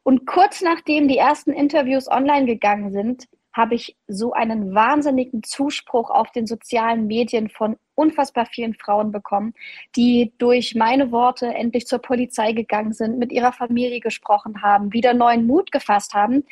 Und 0.03 0.25
kurz 0.25 0.61
nachdem 0.61 1.07
die 1.07 1.17
ersten 1.17 1.51
Interviews 1.51 2.07
online 2.07 2.45
gegangen 2.45 2.91
sind, 2.91 3.27
habe 3.51 3.75
ich 3.75 3.97
so 4.07 4.33
einen 4.33 4.73
wahnsinnigen 4.75 5.43
Zuspruch 5.43 6.09
auf 6.09 6.31
den 6.31 6.45
sozialen 6.45 7.07
Medien 7.07 7.49
von 7.49 7.77
unfassbar 7.95 8.45
vielen 8.45 8.73
Frauen 8.73 9.11
bekommen, 9.11 9.53
die 9.95 10.33
durch 10.37 10.75
meine 10.75 11.11
Worte 11.11 11.47
endlich 11.47 11.87
zur 11.87 11.99
Polizei 11.99 12.51
gegangen 12.51 12.91
sind, 12.91 13.17
mit 13.17 13.31
ihrer 13.31 13.53
Familie 13.53 14.01
gesprochen 14.01 14.61
haben, 14.61 14.91
wieder 14.91 15.13
neuen 15.13 15.47
Mut 15.47 15.71
gefasst 15.71 16.13
haben, 16.13 16.45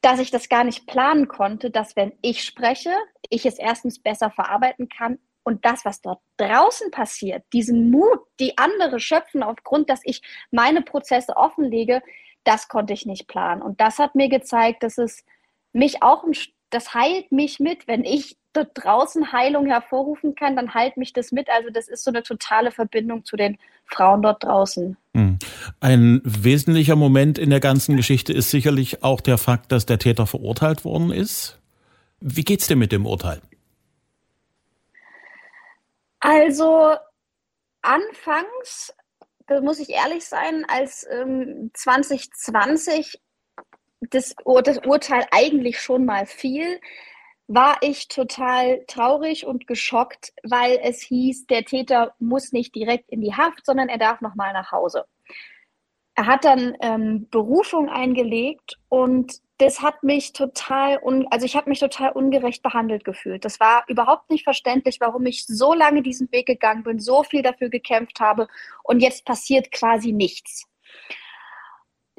dass 0.00 0.20
ich 0.20 0.30
das 0.30 0.48
gar 0.48 0.64
nicht 0.64 0.86
planen 0.86 1.28
konnte, 1.28 1.70
dass 1.70 1.96
wenn 1.96 2.12
ich 2.22 2.44
spreche, 2.44 2.94
ich 3.28 3.46
es 3.46 3.58
erstens 3.58 3.98
besser 3.98 4.30
verarbeiten 4.30 4.88
kann 4.88 5.18
und 5.42 5.64
das, 5.64 5.84
was 5.84 6.00
dort 6.00 6.20
draußen 6.36 6.90
passiert, 6.90 7.44
diesen 7.52 7.90
Mut, 7.90 8.20
die 8.38 8.56
andere 8.58 9.00
schöpfen 9.00 9.42
aufgrund, 9.42 9.90
dass 9.90 10.00
ich 10.04 10.22
meine 10.50 10.82
Prozesse 10.82 11.36
offenlege, 11.36 12.02
das 12.44 12.68
konnte 12.68 12.92
ich 12.92 13.06
nicht 13.06 13.26
planen. 13.26 13.62
Und 13.62 13.80
das 13.80 13.98
hat 13.98 14.14
mir 14.14 14.28
gezeigt, 14.28 14.82
dass 14.82 14.98
es 14.98 15.24
mich 15.72 16.02
auch, 16.02 16.24
das 16.70 16.94
heilt 16.94 17.32
mich 17.32 17.60
mit, 17.60 17.88
wenn 17.88 18.04
ich 18.04 18.36
dort 18.58 18.70
draußen 18.74 19.32
Heilung 19.32 19.66
hervorrufen 19.66 20.34
kann, 20.34 20.56
dann 20.56 20.74
heilt 20.74 20.96
mich 20.96 21.12
das 21.12 21.32
mit. 21.32 21.48
Also 21.50 21.70
das 21.70 21.88
ist 21.88 22.04
so 22.04 22.10
eine 22.10 22.22
totale 22.22 22.70
Verbindung 22.70 23.24
zu 23.24 23.36
den 23.36 23.58
Frauen 23.86 24.22
dort 24.22 24.44
draußen. 24.44 24.96
Hm. 25.14 25.38
Ein 25.80 26.20
wesentlicher 26.24 26.96
Moment 26.96 27.38
in 27.38 27.50
der 27.50 27.60
ganzen 27.60 27.96
Geschichte 27.96 28.32
ist 28.32 28.50
sicherlich 28.50 29.02
auch 29.02 29.20
der 29.20 29.38
Fakt, 29.38 29.72
dass 29.72 29.86
der 29.86 29.98
Täter 29.98 30.26
verurteilt 30.26 30.84
worden 30.84 31.10
ist. 31.10 31.58
Wie 32.20 32.44
geht's 32.44 32.66
dir 32.66 32.76
mit 32.76 32.92
dem 32.92 33.06
Urteil? 33.06 33.40
Also 36.20 36.94
anfangs, 37.82 38.92
da 39.46 39.60
muss 39.60 39.78
ich 39.78 39.90
ehrlich 39.90 40.24
sein, 40.24 40.64
als 40.68 41.06
ähm, 41.10 41.70
2020 41.74 43.20
das, 44.00 44.34
das 44.64 44.78
Urteil 44.84 45.26
eigentlich 45.30 45.80
schon 45.80 46.04
mal 46.04 46.26
fiel, 46.26 46.80
war 47.48 47.78
ich 47.80 48.08
total 48.08 48.84
traurig 48.86 49.46
und 49.46 49.66
geschockt, 49.66 50.32
weil 50.42 50.78
es 50.82 51.00
hieß, 51.00 51.46
der 51.46 51.64
Täter 51.64 52.14
muss 52.18 52.52
nicht 52.52 52.74
direkt 52.74 53.08
in 53.10 53.22
die 53.22 53.34
Haft, 53.34 53.64
sondern 53.64 53.88
er 53.88 53.98
darf 53.98 54.20
noch 54.20 54.34
mal 54.34 54.52
nach 54.52 54.70
Hause. 54.70 55.06
Er 56.14 56.26
hat 56.26 56.44
dann 56.44 56.76
ähm, 56.80 57.26
Berufung 57.30 57.88
eingelegt 57.88 58.78
und 58.88 59.40
das 59.56 59.80
hat 59.80 60.02
mich 60.02 60.32
total, 60.32 60.98
un 61.02 61.26
also 61.30 61.46
ich 61.46 61.56
habe 61.56 61.70
mich 61.70 61.80
total 61.80 62.12
ungerecht 62.12 62.62
behandelt 62.62 63.04
gefühlt. 63.04 63.44
Das 63.44 63.58
war 63.60 63.84
überhaupt 63.88 64.30
nicht 64.30 64.44
verständlich, 64.44 64.98
warum 65.00 65.24
ich 65.26 65.46
so 65.46 65.74
lange 65.74 66.02
diesen 66.02 66.30
Weg 66.30 66.46
gegangen 66.46 66.82
bin, 66.82 67.00
so 67.00 67.24
viel 67.24 67.42
dafür 67.42 67.70
gekämpft 67.70 68.20
habe 68.20 68.48
und 68.82 69.00
jetzt 69.00 69.24
passiert 69.24 69.72
quasi 69.72 70.12
nichts. 70.12 70.66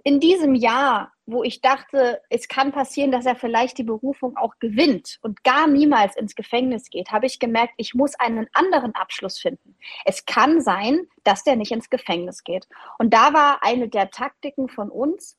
In 0.10 0.20
diesem 0.20 0.56
Jahr, 0.56 1.14
wo 1.28 1.44
ich 1.44 1.62
dachte, 1.62 2.20
es 2.32 2.48
kann 2.48 2.72
passieren, 2.72 3.12
dass 3.12 3.28
er 3.28 3.36
vielleicht 3.36 3.78
die 3.78 3.84
Berufung 3.84 4.38
auch 4.38 4.56
gewinnt 4.58 5.20
und 5.22 5.44
gar 5.44 5.68
niemals 5.68 6.16
ins 6.16 6.34
Gefängnis 6.34 6.90
geht, 6.90 7.12
habe 7.12 7.28
ich 7.28 7.38
gemerkt, 7.38 7.76
ich 7.78 7.94
muss 7.94 8.16
einen 8.16 8.48
anderen 8.54 8.96
Abschluss 8.96 9.38
finden. 9.38 9.78
Es 10.06 10.26
kann 10.26 10.62
sein, 10.62 11.08
dass 11.24 11.44
der 11.44 11.58
nicht 11.58 11.72
ins 11.72 11.92
Gefängnis 11.92 12.44
geht. 12.44 12.68
Und 12.98 13.14
da 13.14 13.34
war 13.34 13.62
eine 13.62 13.88
der 13.88 14.10
Taktiken 14.10 14.68
von 14.68 14.90
uns, 14.90 15.38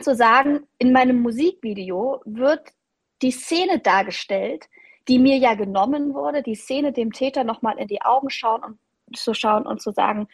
zu 0.00 0.14
sagen, 0.14 0.68
in 0.78 0.92
meinem 0.92 1.20
Musikvideo 1.20 2.22
wird 2.24 2.68
die 3.22 3.32
Szene 3.32 3.80
dargestellt, 3.80 4.68
die 5.08 5.18
mir 5.18 5.36
ja 5.38 5.54
genommen 5.54 6.14
wurde, 6.14 6.44
die 6.44 6.54
Szene 6.54 6.92
dem 6.92 7.12
Täter 7.12 7.42
nochmal 7.42 7.76
in 7.76 7.88
die 7.88 8.02
Augen 8.02 8.30
schauen 8.30 8.78
und 9.08 9.16
zu 9.16 9.34
schauen 9.34 9.66
und 9.66 9.82
zu 9.82 9.90
sagen, 9.90 10.28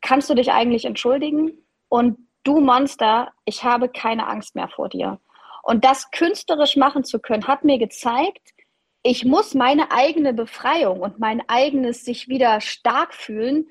kannst 0.00 0.30
du 0.30 0.34
dich 0.34 0.50
eigentlich 0.50 0.86
entschuldigen? 0.86 1.52
Und 1.90 2.27
du 2.48 2.60
Monster, 2.60 3.30
ich 3.44 3.62
habe 3.62 3.90
keine 3.90 4.26
Angst 4.26 4.54
mehr 4.54 4.68
vor 4.68 4.88
dir. 4.88 5.20
Und 5.62 5.84
das 5.84 6.10
künstlerisch 6.10 6.76
machen 6.76 7.04
zu 7.04 7.18
können, 7.20 7.46
hat 7.46 7.62
mir 7.62 7.78
gezeigt, 7.78 8.54
ich 9.02 9.26
muss 9.26 9.54
meine 9.54 9.92
eigene 9.92 10.32
Befreiung 10.32 11.00
und 11.00 11.18
mein 11.18 11.46
eigenes 11.48 12.04
sich 12.06 12.26
wieder 12.28 12.62
stark 12.62 13.12
fühlen, 13.12 13.68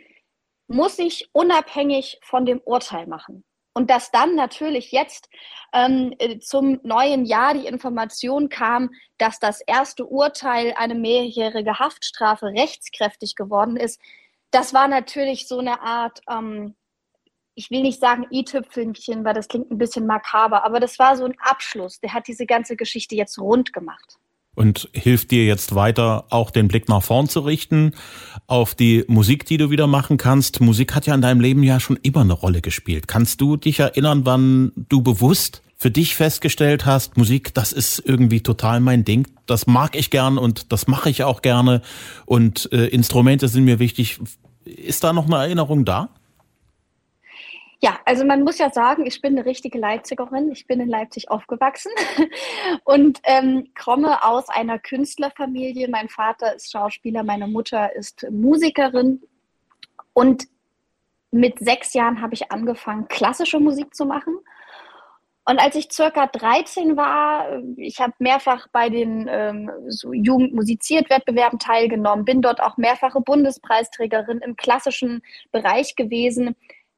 muss 0.68 1.00
ich 1.00 1.30
unabhängig 1.34 2.20
von 2.22 2.46
dem 2.46 2.62
Urteil 2.64 3.08
machen. 3.08 3.44
Und 3.74 3.90
dass 3.90 4.12
dann 4.12 4.36
natürlich 4.36 4.92
jetzt 4.92 5.28
ähm, 5.74 6.14
äh, 6.20 6.40
zum 6.40 6.80
neuen 6.84 7.26
Jahr 7.26 7.56
die 7.56 7.68
Information 7.68 8.50
kam, 8.50 8.92
dass 9.18 9.40
das 9.40 9.62
erste 9.62 10.06
Urteil, 10.06 10.76
eine 10.78 10.96
mehrjährige 10.96 11.80
Haftstrafe, 11.80 12.48
rechtskräftig 12.48 13.36
geworden 13.36 13.76
ist, 13.76 14.00
das 14.52 14.74
war 14.74 14.88
natürlich 14.88 15.48
so 15.48 15.60
eine 15.60 15.82
Art, 15.82 16.22
ähm, 16.30 16.76
ich 17.58 17.72
will 17.72 17.82
nicht 17.82 18.00
sagen 18.00 18.28
i-Tüpfelchen, 18.32 19.26
weil 19.26 19.34
das 19.34 19.48
klingt 19.48 19.72
ein 19.72 19.80
bisschen 19.80 20.06
makaber, 20.06 20.64
aber 20.64 20.80
das 20.80 21.00
war 21.00 21.18
so 21.18 21.26
ein 21.26 21.34
Abschluss. 21.40 22.00
Der 22.00 22.14
hat 22.14 22.28
diese 22.28 22.46
ganze 22.46 22.76
Geschichte 22.76 23.16
jetzt 23.16 23.40
rund 23.40 23.74
gemacht 23.74 24.18
und 24.54 24.90
hilft 24.92 25.30
dir 25.30 25.46
jetzt 25.46 25.76
weiter, 25.76 26.26
auch 26.32 26.50
den 26.50 26.68
Blick 26.68 26.90
nach 26.90 27.04
vorn 27.04 27.30
zu 27.30 27.42
richten, 27.42 27.94
auf 28.48 28.74
die 28.74 29.06
Musik, 29.08 29.46
die 29.46 29.58
du 29.58 29.70
wieder 29.70 29.86
machen 29.86 30.18
kannst. 30.18 30.62
Musik 30.62 30.96
hat 30.96 31.06
ja 31.06 31.14
in 31.14 31.22
deinem 31.22 31.42
Leben 31.42 31.62
ja 31.62 31.80
schon 31.80 32.00
immer 32.02 32.22
eine 32.22 32.34
Rolle 32.34 32.62
gespielt. 32.62 33.08
Kannst 33.08 33.40
du 33.40 33.56
dich 33.56 33.80
erinnern, 33.80 34.26
wann 34.26 34.72
du 34.76 35.04
bewusst 35.04 35.62
für 35.76 35.92
dich 35.92 36.16
festgestellt 36.16 36.88
hast, 36.88 37.18
Musik, 37.18 37.54
das 37.54 37.72
ist 37.72 38.02
irgendwie 38.04 38.42
total 38.42 38.80
mein 38.80 39.06
Ding. 39.06 39.28
Das 39.46 39.68
mag 39.68 39.96
ich 39.96 40.10
gern 40.10 40.40
und 40.40 40.72
das 40.72 40.88
mache 40.88 41.12
ich 41.12 41.24
auch 41.24 41.44
gerne 41.44 41.84
und 42.26 42.68
äh, 42.72 42.88
Instrumente 42.88 43.48
sind 43.50 43.64
mir 43.64 43.78
wichtig. 43.78 44.20
Ist 44.66 45.04
da 45.04 45.14
noch 45.14 45.26
eine 45.26 45.36
Erinnerung 45.36 45.86
da? 45.86 46.10
Ja, 47.80 48.00
also 48.06 48.26
man 48.26 48.44
muss 48.44 48.58
ja 48.58 48.72
sagen, 48.72 49.06
ich 49.06 49.22
bin 49.22 49.38
eine 49.38 49.46
richtige 49.46 49.78
Leipzigerin. 49.78 50.52
Ich 50.52 50.66
bin 50.66 50.80
in 50.80 50.90
Leipzig 50.90 51.30
aufgewachsen 51.30 51.92
und 52.86 53.20
ähm, 53.24 53.72
komme 53.80 54.24
aus 54.24 54.50
einer 54.50 54.80
Künstlerfamilie. 54.80 55.88
Mein 55.88 56.10
Vater 56.10 56.56
ist 56.56 56.72
Schauspieler, 56.72 57.24
meine 57.24 57.48
Mutter 57.48 57.96
ist 57.96 58.26
Musikerin. 58.32 59.22
Und 60.14 60.48
mit 61.30 61.60
sechs 61.60 61.94
Jahren 61.94 62.22
habe 62.22 62.34
ich 62.34 62.52
angefangen, 62.52 63.08
klassische 63.10 63.60
Musik 63.60 63.94
zu 63.94 64.06
machen. 64.06 64.40
Und 65.46 65.60
als 65.60 65.76
ich 65.76 65.90
circa 65.92 66.26
13 66.28 66.98
war, 66.98 67.62
ich 67.78 68.02
habe 68.02 68.14
mehrfach 68.18 68.68
bei 68.74 68.90
den 68.90 69.28
ähm, 69.30 69.72
so 69.88 70.12
Jugend 70.12 70.54
musiziert 70.54 71.10
Wettbewerben 71.12 71.60
teilgenommen, 71.60 72.26
bin 72.26 72.42
dort 72.42 72.60
auch 72.60 72.76
mehrfache 72.78 73.22
Bundespreisträgerin 73.22 74.40
im 74.40 74.56
klassischen 74.56 75.22
Bereich 75.52 75.96
gewesen 75.96 76.56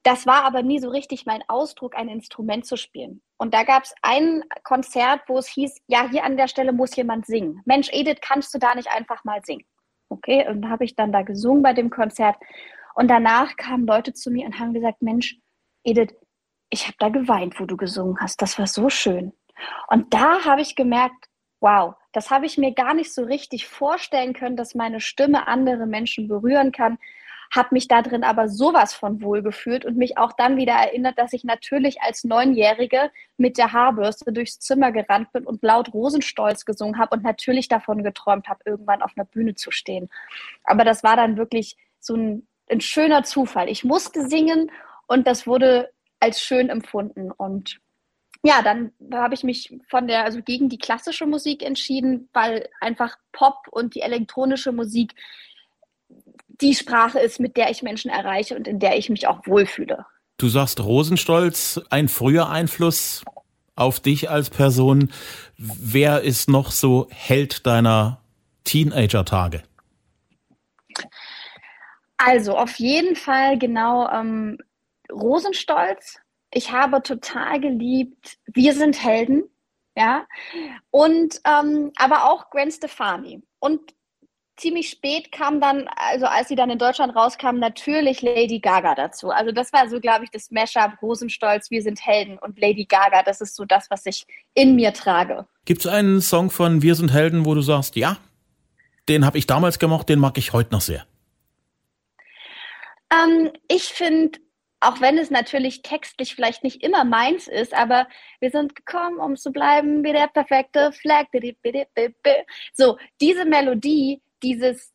das 0.10 0.26
war 0.26 0.44
aber 0.44 0.64
nie 0.64 0.80
so 0.80 0.90
richtig 0.90 1.28
mein 1.28 1.44
Ausdruck, 1.48 1.96
ein 1.96 2.10
Instrument 2.10 2.66
zu 2.66 2.78
spielen. 2.78 3.22
Und 3.38 3.54
da 3.54 3.62
gab 3.62 3.84
es 3.84 3.94
ein 4.02 4.44
Konzert, 4.64 5.22
wo 5.28 5.38
es 5.38 5.48
hieß, 5.48 5.84
ja, 5.86 6.10
hier 6.10 6.24
an 6.24 6.36
der 6.36 6.48
Stelle 6.48 6.74
muss 6.74 6.96
jemand 6.96 7.28
singen. 7.28 7.62
Mensch, 7.66 7.90
Edith, 7.92 8.18
kannst 8.20 8.52
du 8.52 8.58
da 8.58 8.74
nicht 8.74 8.90
einfach 8.90 9.24
mal 9.24 9.46
singen? 9.46 9.68
Okay, 10.10 10.48
und 10.50 10.68
habe 10.68 10.84
ich 10.84 10.96
dann 10.96 11.12
da 11.12 11.22
gesungen 11.22 11.62
bei 11.62 11.74
dem 11.74 11.92
Konzert. 11.92 12.38
Und 12.96 13.08
danach 13.08 13.56
kamen 13.56 13.86
Leute 13.86 14.12
zu 14.12 14.32
mir 14.32 14.48
und 14.48 14.58
haben 14.58 14.74
gesagt, 14.74 15.04
Mensch, 15.04 15.38
Edith, 15.84 16.16
ich 16.72 16.88
habe 16.88 16.96
da 16.98 17.10
geweint, 17.10 17.60
wo 17.60 17.66
du 17.66 17.78
gesungen 17.78 18.18
hast. 18.20 18.42
Das 18.42 18.58
war 18.58 18.66
so 18.66 18.90
schön. 18.90 19.32
Und 19.90 20.12
da 20.12 20.44
habe 20.44 20.62
ich 20.62 20.76
gemerkt, 20.76 21.28
wow, 21.60 21.94
das 22.14 22.32
habe 22.32 22.48
ich 22.48 22.58
mir 22.58 22.74
gar 22.74 22.96
nicht 22.96 23.14
so 23.14 23.22
richtig 23.26 23.68
vorstellen 23.68 24.34
können, 24.34 24.58
dass 24.58 24.74
meine 24.74 25.02
Stimme 25.02 25.48
andere 25.48 25.86
Menschen 25.86 26.28
berühren 26.28 26.72
kann 26.72 26.98
habe 27.52 27.70
mich 27.72 27.88
da 27.88 28.02
drin 28.02 28.24
aber 28.24 28.48
sowas 28.48 28.94
von 28.94 29.22
wohl 29.22 29.42
gefühlt 29.42 29.84
und 29.84 29.98
mich 29.98 30.18
auch 30.18 30.34
dann 30.34 30.58
wieder 30.58 30.74
erinnert, 30.74 31.18
dass 31.18 31.34
ich 31.34 31.44
natürlich 31.44 32.02
als 32.02 32.24
Neunjährige 32.24 33.12
mit 33.38 33.58
der 33.58 33.74
Haarbürste 33.74 34.32
durchs 34.32 34.60
Zimmer 34.60 34.92
gerannt 34.92 35.32
bin 35.32 35.46
und 35.46 35.64
laut 35.64 35.94
Rosenstolz 35.94 36.66
gesungen 36.66 37.00
habe 37.00 37.16
und 37.16 37.24
natürlich 37.24 37.68
davon 37.68 38.04
geträumt 38.04 38.48
habe, 38.48 38.62
irgendwann 38.66 39.02
auf 39.02 39.14
einer 39.16 39.26
Bühne 39.26 39.56
zu 39.56 39.72
stehen. 39.72 40.10
Aber 40.64 40.84
das 40.84 41.04
war 41.04 41.16
dann 41.16 41.38
wirklich 41.38 41.76
so 42.00 42.16
ein, 42.16 42.48
ein 42.70 42.82
schöner 42.82 43.24
Zufall. 43.24 43.68
Ich 43.68 43.84
musste 43.84 44.28
singen 44.28 44.72
und 45.08 45.26
das 45.26 45.48
wurde 45.48 45.92
als 46.20 46.42
schön 46.42 46.70
empfunden 46.70 47.32
und 47.32 47.80
ja, 48.42 48.62
dann 48.62 48.94
habe 49.14 49.34
ich 49.34 49.44
mich 49.44 49.76
von 49.90 50.08
der, 50.08 50.24
also 50.24 50.42
gegen 50.42 50.70
die 50.70 50.78
klassische 50.78 51.26
Musik 51.26 51.62
entschieden, 51.62 52.30
weil 52.32 52.70
einfach 52.80 53.18
Pop 53.34 53.68
und 53.70 53.96
die 53.96 54.02
elektronische 54.02 54.72
Musik 54.72 55.14
die 56.62 56.76
Sprache 56.76 57.20
ist, 57.20 57.40
mit 57.40 57.58
der 57.58 57.70
ich 57.70 57.82
Menschen 57.82 58.12
erreiche 58.12 58.56
und 58.56 58.68
in 58.68 58.80
der 58.80 58.98
ich 58.98 59.10
mich 59.10 59.28
auch 59.28 59.46
wohlfühle. 59.46 60.06
Du 60.38 60.48
sagst 60.48 60.80
Rosenstolz, 60.82 61.82
ein 61.90 62.08
früher 62.08 62.50
Einfluss 62.50 63.24
auf 63.76 64.00
dich 64.00 64.30
als 64.30 64.50
Person. 64.50 65.12
Wer 65.58 66.22
ist 66.22 66.50
noch 66.50 66.72
so 66.72 67.08
Held 67.12 67.66
deiner 67.66 68.22
Teenager-Tage? 68.66 69.64
Also 72.18 72.58
auf 72.58 72.76
jeden 72.76 73.16
Fall 73.16 73.58
genau 73.58 74.10
ähm, 74.10 74.58
Rosenstolz. 75.12 76.20
Ich 76.52 76.72
habe 76.72 77.02
total 77.02 77.62
geliebt, 77.62 78.38
wir 78.48 78.74
sind 78.74 79.02
Helden, 79.02 79.44
ja, 79.96 80.26
und 80.92 81.40
ähm, 81.46 81.92
aber 81.96 82.30
auch 82.30 82.50
Gwen 82.50 82.72
Stefani. 82.72 83.44
Und 83.60 83.82
ziemlich 84.60 84.90
spät 84.90 85.32
kam 85.32 85.62
dann, 85.62 85.90
also 85.96 86.26
als 86.26 86.50
sie 86.50 86.56
dann 86.56 86.70
in 86.70 86.78
Deutschland 86.78 87.16
rauskam, 87.16 87.58
natürlich 87.58 88.22
Lady 88.22 88.60
Gaga 88.60 88.96
dazu. 88.96 89.30
Also 89.30 89.52
das 89.52 89.74
war 89.74 89.90
so, 89.90 90.00
glaube 90.00 90.26
ich, 90.26 90.32
das 90.32 90.52
Mashup 90.52 91.02
Rosenstolz, 91.02 91.72
wir 91.72 91.82
sind 91.82 92.06
Helden 92.06 92.38
und 92.38 92.60
Lady 92.60 92.86
Gaga, 92.86 93.24
das 93.24 93.42
ist 93.42 93.56
so 93.56 93.66
das, 93.66 93.90
was 93.90 94.06
ich 94.06 94.26
in 94.54 94.76
mir 94.76 94.94
trage. 94.94 95.48
Gibt 95.66 95.82
es 95.82 95.88
einen 95.88 96.22
Song 96.22 96.50
von 96.52 96.82
Wir 96.82 96.96
sind 96.96 97.14
Helden, 97.14 97.46
wo 97.46 97.56
du 97.56 97.62
sagst, 97.62 97.96
ja, 97.96 98.18
den 99.08 99.26
habe 99.26 99.38
ich 99.38 99.48
damals 99.48 99.80
gemocht, 99.80 100.10
den 100.10 100.20
mag 100.20 100.38
ich 100.38 100.54
heute 100.54 100.72
noch 100.72 100.82
sehr? 100.82 101.06
Ähm, 103.12 103.52
ich 103.68 103.86
finde 103.86 104.40
auch 104.82 105.02
wenn 105.02 105.18
es 105.18 105.30
natürlich 105.30 105.82
textlich 105.82 106.36
vielleicht 106.36 106.64
nicht 106.64 106.84
immer 106.84 107.04
meins 107.04 107.48
ist, 107.48 107.74
aber 107.74 108.08
wir 108.40 108.50
sind 108.50 108.76
gekommen, 108.76 109.20
um 109.20 109.36
zu 109.36 109.52
bleiben 109.52 110.04
wie 110.04 110.14
der 110.14 110.28
perfekte 110.28 110.94
Flag. 110.94 111.26
So, 112.74 112.98
diese 113.20 113.46
Melodie, 113.46 114.22
dieses 114.44 114.92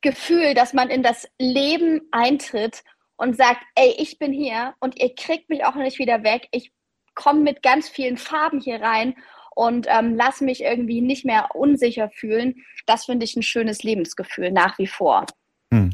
Gefühl, 0.00 0.54
dass 0.54 0.72
man 0.72 0.90
in 0.90 1.02
das 1.02 1.28
Leben 1.38 2.02
eintritt 2.12 2.82
und 3.16 3.36
sagt, 3.36 3.60
ey, 3.74 3.94
ich 3.98 4.18
bin 4.18 4.32
hier 4.32 4.74
und 4.80 4.98
ihr 5.00 5.14
kriegt 5.14 5.50
mich 5.50 5.64
auch 5.64 5.74
nicht 5.74 5.98
wieder 5.98 6.22
weg. 6.22 6.48
Ich 6.52 6.72
komme 7.14 7.40
mit 7.40 7.62
ganz 7.62 7.88
vielen 7.88 8.16
Farben 8.16 8.60
hier 8.60 8.80
rein 8.80 9.16
und 9.56 9.86
ähm, 9.90 10.14
lass 10.14 10.40
mich 10.40 10.62
irgendwie 10.62 11.00
nicht 11.00 11.24
mehr 11.24 11.48
unsicher 11.54 12.10
fühlen. 12.10 12.64
Das 12.86 13.06
finde 13.06 13.24
ich 13.24 13.34
ein 13.34 13.42
schönes 13.42 13.82
Lebensgefühl 13.82 14.52
nach 14.52 14.78
wie 14.78 14.86
vor. 14.86 15.26
Hm. 15.72 15.92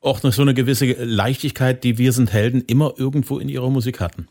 Auch 0.00 0.22
noch 0.22 0.32
so 0.32 0.42
eine 0.42 0.54
gewisse 0.54 0.86
Leichtigkeit, 0.86 1.84
die 1.84 1.98
wir 1.98 2.12
sind 2.12 2.32
Helden 2.32 2.62
immer 2.66 2.94
irgendwo 2.96 3.38
in 3.38 3.48
ihrer 3.50 3.70
Musik 3.70 4.00
hatten. 4.00 4.28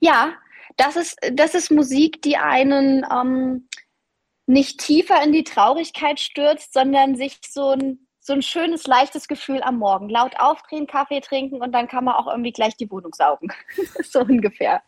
Ja, 0.00 0.32
das 0.76 0.96
ist, 0.96 1.16
das 1.32 1.54
ist 1.54 1.70
Musik, 1.70 2.22
die 2.22 2.36
einen 2.36 3.04
ähm, 3.10 3.68
nicht 4.46 4.80
tiefer 4.80 5.22
in 5.22 5.32
die 5.32 5.44
Traurigkeit 5.44 6.20
stürzt, 6.20 6.72
sondern 6.72 7.16
sich 7.16 7.38
so 7.48 7.70
ein, 7.70 8.06
so 8.20 8.32
ein 8.32 8.42
schönes, 8.42 8.86
leichtes 8.86 9.28
Gefühl 9.28 9.62
am 9.62 9.78
Morgen. 9.78 10.08
Laut 10.08 10.38
aufdrehen, 10.38 10.86
Kaffee 10.86 11.20
trinken 11.20 11.60
und 11.60 11.72
dann 11.72 11.88
kann 11.88 12.04
man 12.04 12.14
auch 12.14 12.26
irgendwie 12.26 12.52
gleich 12.52 12.76
die 12.76 12.90
Wohnung 12.90 13.14
saugen. 13.14 13.48
so 14.02 14.20
ungefähr. 14.20 14.82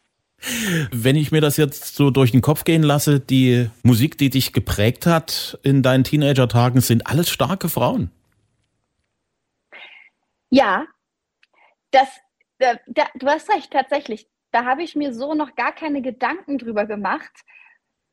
Wenn 0.90 1.16
ich 1.16 1.32
mir 1.32 1.40
das 1.40 1.56
jetzt 1.56 1.94
so 1.94 2.10
durch 2.10 2.32
den 2.32 2.42
Kopf 2.42 2.64
gehen 2.64 2.82
lasse, 2.82 3.20
die 3.20 3.70
Musik, 3.82 4.18
die 4.18 4.30
dich 4.30 4.52
geprägt 4.52 5.06
hat 5.06 5.58
in 5.62 5.82
deinen 5.82 6.04
Teenager-Tagen, 6.04 6.80
sind 6.80 7.06
alles 7.06 7.30
starke 7.30 7.68
Frauen. 7.68 8.10
Ja, 10.50 10.86
das, 11.90 12.08
äh, 12.58 12.76
da, 12.86 13.04
du 13.14 13.26
hast 13.26 13.48
recht, 13.50 13.72
tatsächlich. 13.72 14.28
Da 14.52 14.64
habe 14.64 14.82
ich 14.82 14.94
mir 14.94 15.14
so 15.14 15.34
noch 15.34 15.54
gar 15.56 15.72
keine 15.72 16.02
Gedanken 16.02 16.58
drüber 16.58 16.86
gemacht, 16.86 17.32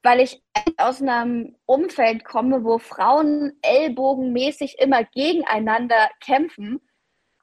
weil 0.04 0.20
ich 0.20 0.42
aus 0.78 1.02
einem 1.02 1.56
Umfeld 1.66 2.24
komme, 2.26 2.64
wo 2.64 2.80
Frauen 2.80 3.54
ellbogenmäßig 3.62 4.78
immer 4.80 5.04
gegeneinander 5.04 6.10
kämpfen 6.20 6.82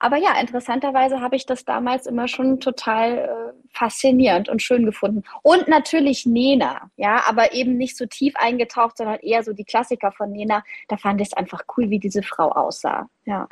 aber 0.01 0.17
ja, 0.17 0.39
interessanterweise 0.41 1.21
habe 1.21 1.37
ich 1.37 1.45
das 1.45 1.65
damals 1.65 2.07
immer 2.07 2.29
schon 2.29 2.61
total 2.61 3.19
äh, 3.19 3.69
faszinierend 3.73 4.49
und 4.49 4.63
schön 4.63 4.85
gefunden. 4.85 5.25
Und 5.43 5.67
natürlich 5.67 6.25
Nena, 6.25 6.91
ja, 6.97 7.25
aber 7.27 7.53
eben 7.53 7.77
nicht 7.77 7.97
so 7.97 8.07
tief 8.07 8.35
eingetaucht, 8.37 8.99
sondern 8.99 9.19
eher 9.21 9.43
so 9.43 9.53
die 9.53 9.65
Klassiker 9.65 10.13
von 10.13 10.31
Nena. 10.31 10.63
Da 10.87 10.97
fand 10.97 11.21
ich 11.21 11.29
es 11.29 11.33
einfach 11.35 11.63
cool, 11.77 11.91
wie 11.91 11.99
diese 11.99 12.23
Frau 12.23 12.51
aussah, 12.51 13.09
ja. 13.25 13.49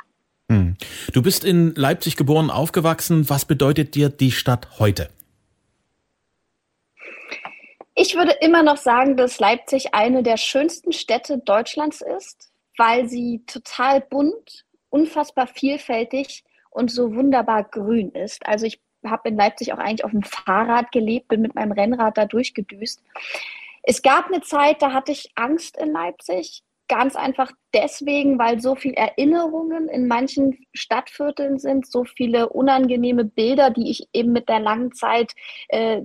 Hm. 0.49 0.77
Du 1.11 1.21
bist 1.21 1.43
in 1.43 1.75
Leipzig 1.75 2.15
geboren, 2.15 2.49
aufgewachsen. 2.49 3.29
Was 3.29 3.43
bedeutet 3.43 3.95
dir 3.95 4.07
die 4.07 4.31
Stadt 4.31 4.79
heute? 4.79 5.09
Ich 8.07 8.15
würde 8.15 8.31
immer 8.39 8.63
noch 8.63 8.77
sagen, 8.77 9.17
dass 9.17 9.37
Leipzig 9.41 9.93
eine 9.93 10.23
der 10.23 10.37
schönsten 10.37 10.93
Städte 10.93 11.39
Deutschlands 11.39 11.99
ist, 11.99 12.53
weil 12.77 13.09
sie 13.09 13.43
total 13.47 13.99
bunt, 13.99 14.63
unfassbar 14.89 15.45
vielfältig 15.45 16.45
und 16.69 16.89
so 16.89 17.13
wunderbar 17.13 17.65
grün 17.65 18.11
ist. 18.13 18.47
Also 18.47 18.65
ich 18.65 18.79
habe 19.05 19.27
in 19.27 19.35
Leipzig 19.35 19.73
auch 19.73 19.77
eigentlich 19.77 20.05
auf 20.05 20.11
dem 20.11 20.23
Fahrrad 20.23 20.93
gelebt, 20.93 21.27
bin 21.27 21.41
mit 21.41 21.53
meinem 21.53 21.73
Rennrad 21.73 22.17
da 22.17 22.25
durchgedüst. 22.25 23.03
Es 23.83 24.01
gab 24.01 24.27
eine 24.27 24.39
Zeit, 24.39 24.81
da 24.81 24.93
hatte 24.93 25.11
ich 25.11 25.33
Angst 25.35 25.75
in 25.75 25.91
Leipzig. 25.91 26.63
Ganz 26.89 27.15
einfach 27.17 27.51
deswegen, 27.73 28.39
weil 28.39 28.61
so 28.61 28.75
viele 28.75 28.95
Erinnerungen 28.95 29.89
in 29.89 30.07
manchen 30.07 30.57
Stadtvierteln 30.73 31.59
sind, 31.59 31.85
so 31.85 32.05
viele 32.05 32.49
unangenehme 32.49 33.25
Bilder, 33.25 33.71
die 33.71 33.91
ich 33.91 34.07
eben 34.13 34.31
mit 34.31 34.47
der 34.47 34.61
langen 34.61 34.93
Zeit, 34.93 35.33
äh, 35.67 36.01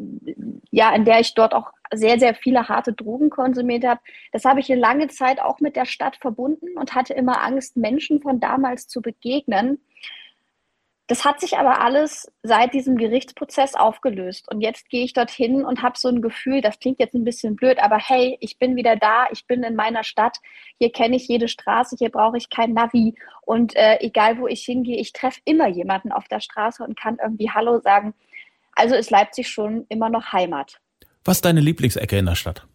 ja, 0.73 0.93
in 0.95 1.05
der 1.05 1.21
ich 1.21 1.35
dort 1.35 1.55
auch 1.55 1.71
sehr, 1.93 2.19
sehr 2.19 2.35
viele 2.35 2.69
harte 2.69 2.93
Drogen 2.93 3.31
konsumiert 3.31 3.85
habe. 3.85 4.01
Das 4.33 4.45
habe 4.45 4.61
ich 4.61 4.73
eine 4.73 4.81
lange 4.81 5.09
Zeit 5.09 5.41
auch 5.41 5.61
mit 5.61 5.77
der 5.77 5.87
Stadt 5.87 6.17
verbunden 6.17 6.77
und 6.77 6.95
hatte 6.95 7.15
immer 7.15 7.43
Angst, 7.43 7.77
Menschen 7.77 8.21
von 8.21 8.41
damals 8.41 8.89
zu 8.89 9.03
begegnen. 9.03 9.79
Das 11.09 11.25
hat 11.25 11.41
sich 11.41 11.59
aber 11.59 11.81
alles 11.81 12.31
seit 12.43 12.75
diesem 12.75 12.97
Gerichtsprozess 12.97 13.75
aufgelöst. 13.75 14.49
Und 14.51 14.61
jetzt 14.61 14.89
gehe 14.89 15.05
ich 15.05 15.13
dorthin 15.13 15.65
und 15.65 15.83
habe 15.83 15.99
so 15.99 16.09
ein 16.09 16.23
Gefühl, 16.23 16.61
das 16.61 16.79
klingt 16.79 17.01
jetzt 17.01 17.15
ein 17.15 17.25
bisschen 17.25 17.57
blöd, 17.57 17.79
aber 17.81 17.99
hey, 17.99 18.39
ich 18.41 18.59
bin 18.59 18.77
wieder 18.77 18.97
da, 18.97 19.27
ich 19.33 19.47
bin 19.47 19.65
in 19.65 19.75
meiner 19.75 20.05
Stadt, 20.05 20.39
hier 20.79 20.93
kenne 20.93 21.17
ich 21.17 21.27
jede 21.27 21.49
Straße, 21.49 21.97
hier 21.99 22.11
brauche 22.11 22.39
ich 22.39 22.51
kein 22.51 22.73
Navi. 22.73 23.15
Und 23.43 23.75
äh, 23.75 23.99
egal 24.01 24.39
wo 24.39 24.47
ich 24.47 24.65
hingehe, 24.65 24.99
ich 24.99 25.13
treffe 25.13 25.41
immer 25.45 25.69
jemanden 25.69 26.13
auf 26.13 26.29
der 26.29 26.41
Straße 26.41 26.85
und 26.85 26.99
kann 26.99 27.19
irgendwie 27.21 27.51
Hallo 27.51 27.81
sagen. 27.81 28.15
Also 28.75 28.95
ist 28.95 29.11
Leipzig 29.11 29.49
schon 29.49 29.85
immer 29.89 30.09
noch 30.09 30.33
Heimat. 30.33 30.81
Was 31.25 31.39
ist 31.39 31.45
deine 31.45 31.61
Lieblingsecke 31.61 32.17
in 32.17 32.27
der 32.27 32.37
Stadt? 32.37 32.67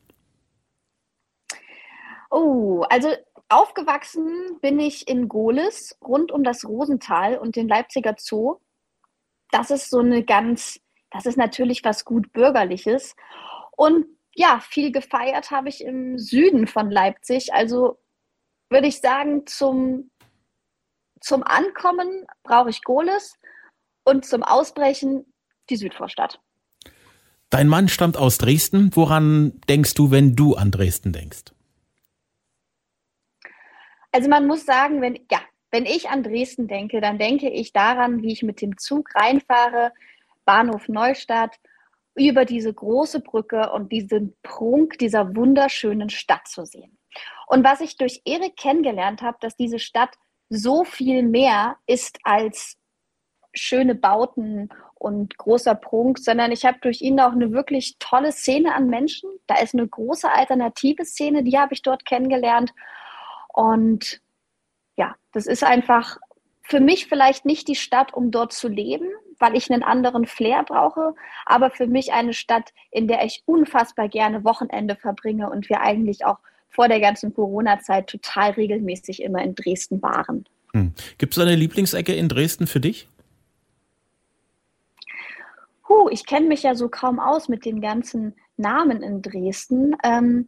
Oh, 2.30 2.84
also 2.90 3.10
Aufgewachsen 3.50 4.60
bin 4.62 4.80
ich 4.80 5.08
in 5.08 5.30
Gohlis, 5.30 5.98
rund 6.02 6.32
um 6.32 6.44
das 6.44 6.66
Rosental 6.66 7.38
und 7.38 7.56
den 7.56 7.68
Leipziger 7.68 8.16
Zoo. 8.18 8.58
Das 9.52 9.72
ist 9.72 9.90
so 9.90 10.00
eine 10.00 10.24
ganz, 10.24 10.80
das 11.12 11.26
ist 11.26 11.38
natürlich 11.38 11.84
was 11.84 12.04
gut 12.04 12.34
Bürgerliches. 12.34 13.16
Und 13.72 14.06
ja, 14.34 14.60
viel 14.60 14.92
gefeiert 14.92 15.52
habe 15.52 15.70
ich 15.70 15.84
im 15.84 16.20
Süden 16.20 16.68
von 16.68 16.92
Leipzig. 16.92 17.54
Also 17.54 17.98
würde 18.70 18.88
ich 18.88 19.00
sagen, 19.00 19.48
zum, 19.48 20.12
zum 21.22 21.44
Ankommen 21.44 22.26
brauche 22.44 22.70
ich 22.70 22.84
Gohlis 22.84 23.36
und 24.04 24.26
zum 24.26 24.44
Ausbrechen 24.44 25.34
die 25.70 25.78
Südvorstadt. 25.78 26.40
Dein 27.50 27.70
Mann 27.70 27.88
stammt 27.88 28.18
aus 28.18 28.38
Dresden. 28.38 28.94
Woran 28.94 29.62
denkst 29.70 29.94
du, 29.94 30.12
wenn 30.12 30.36
du 30.36 30.56
an 30.56 30.70
Dresden 30.70 31.14
denkst? 31.14 31.54
Also 34.18 34.32
man 34.32 34.48
muss 34.48 34.66
sagen, 34.66 35.00
wenn, 35.00 35.20
ja, 35.30 35.38
wenn 35.70 35.86
ich 35.86 36.10
an 36.10 36.24
Dresden 36.24 36.68
denke, 36.68 37.02
dann 37.02 37.20
denke 37.20 37.52
ich 37.52 37.72
daran, 37.72 38.24
wie 38.24 38.32
ich 38.32 38.42
mit 38.42 38.64
dem 38.64 38.76
Zug 38.80 39.14
reinfahre, 39.14 39.94
Bahnhof 40.44 40.90
Neustadt, 40.90 41.56
über 42.16 42.44
diese 42.44 42.74
große 42.74 43.20
Brücke 43.20 43.72
und 43.72 43.92
diesen 43.92 44.36
Prunk 44.42 44.98
dieser 44.98 45.36
wunderschönen 45.36 46.10
Stadt 46.10 46.48
zu 46.48 46.66
sehen. 46.66 46.98
Und 47.46 47.64
was 47.64 47.80
ich 47.80 47.96
durch 47.96 48.24
Erik 48.26 48.58
kennengelernt 48.58 49.22
habe, 49.22 49.38
dass 49.40 49.56
diese 49.56 49.78
Stadt 49.78 50.16
so 50.50 50.84
viel 50.84 51.22
mehr 51.22 51.76
ist 51.86 52.18
als 52.24 52.76
schöne 53.54 53.94
Bauten 53.94 54.70
und 54.96 55.38
großer 55.38 55.76
Prunk, 55.76 56.18
sondern 56.18 56.52
ich 56.52 56.66
habe 56.66 56.80
durch 56.82 57.02
ihn 57.02 57.20
auch 57.20 57.34
eine 57.34 57.52
wirklich 57.52 57.98
tolle 58.00 58.32
Szene 58.32 58.74
an 58.74 58.88
Menschen. 58.88 59.30
Da 59.46 59.60
ist 59.60 59.76
eine 59.76 59.88
große 59.88 60.28
alternative 60.32 61.06
Szene, 61.06 61.44
die 61.44 61.60
habe 61.60 61.76
ich 61.76 61.84
dort 61.84 62.04
kennengelernt. 62.04 62.74
Und 63.58 64.22
ja, 64.98 65.16
das 65.32 65.48
ist 65.48 65.64
einfach 65.64 66.20
für 66.62 66.80
mich 66.80 67.08
vielleicht 67.08 67.44
nicht 67.44 67.68
die 67.68 67.76
Stadt, 67.76 68.14
um 68.14 68.30
dort 68.30 68.54
zu 68.54 68.68
leben, 68.68 69.08
weil 69.40 69.56
ich 69.56 69.72
einen 69.72 69.82
anderen 69.82 70.28
Flair 70.28 70.64
brauche, 70.64 71.16
aber 71.44 71.72
für 71.72 71.88
mich 71.88 72.14
eine 72.14 72.34
Stadt, 72.34 72.72
in 72.92 73.08
der 73.08 73.26
ich 73.26 73.42
unfassbar 73.48 74.10
gerne 74.10 74.44
Wochenende 74.44 74.96
verbringe 74.96 75.50
und 75.50 75.70
wir 75.70 75.82
eigentlich 75.82 76.24
auch 76.24 76.38
vor 76.70 76.88
der 76.88 77.00
ganzen 77.00 77.34
Corona-Zeit 77.34 78.06
total 78.06 78.52
regelmäßig 78.52 79.24
immer 79.24 79.42
in 79.42 79.56
Dresden 79.56 80.04
waren. 80.04 80.46
Hm. 80.74 80.94
Gibt 81.18 81.36
es 81.36 81.42
eine 81.42 81.56
Lieblingsecke 81.56 82.14
in 82.14 82.30
Dresden 82.30 82.68
für 82.68 82.80
dich? 82.80 83.08
Huh, 85.90 86.10
ich 86.12 86.28
kenne 86.28 86.46
mich 86.46 86.62
ja 86.62 86.76
so 86.76 86.90
kaum 86.90 87.20
aus 87.20 87.50
mit 87.50 87.66
den 87.66 87.82
ganzen 87.82 88.36
Namen 88.56 89.02
in 89.02 89.24
Dresden. 89.24 89.96
Ähm, 90.04 90.48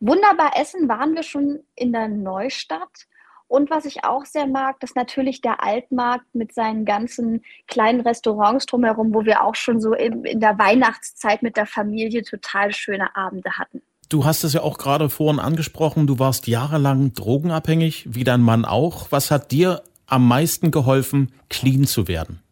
Wunderbar 0.00 0.52
essen 0.56 0.88
waren 0.88 1.14
wir 1.14 1.22
schon 1.22 1.60
in 1.74 1.92
der 1.92 2.08
Neustadt. 2.08 3.06
Und 3.48 3.68
was 3.68 3.84
ich 3.84 4.04
auch 4.04 4.24
sehr 4.24 4.46
mag, 4.46 4.76
ist 4.82 4.96
natürlich 4.96 5.40
der 5.40 5.62
Altmarkt 5.62 6.34
mit 6.34 6.54
seinen 6.54 6.84
ganzen 6.84 7.42
kleinen 7.66 8.00
Restaurants 8.00 8.64
drumherum, 8.64 9.12
wo 9.12 9.24
wir 9.24 9.44
auch 9.44 9.56
schon 9.56 9.80
so 9.80 9.92
in, 9.92 10.24
in 10.24 10.40
der 10.40 10.58
Weihnachtszeit 10.58 11.42
mit 11.42 11.56
der 11.56 11.66
Familie 11.66 12.22
total 12.22 12.72
schöne 12.72 13.14
Abende 13.16 13.58
hatten. 13.58 13.82
Du 14.08 14.24
hast 14.24 14.44
es 14.44 14.54
ja 14.54 14.62
auch 14.62 14.78
gerade 14.78 15.10
vorhin 15.10 15.38
angesprochen, 15.38 16.06
du 16.06 16.18
warst 16.18 16.46
jahrelang 16.46 17.12
drogenabhängig, 17.12 18.06
wie 18.08 18.24
dein 18.24 18.40
Mann 18.40 18.64
auch. 18.64 19.08
Was 19.10 19.30
hat 19.30 19.50
dir 19.50 19.82
am 20.06 20.26
meisten 20.26 20.70
geholfen, 20.70 21.32
clean 21.48 21.84
zu 21.86 22.08
werden? 22.08 22.42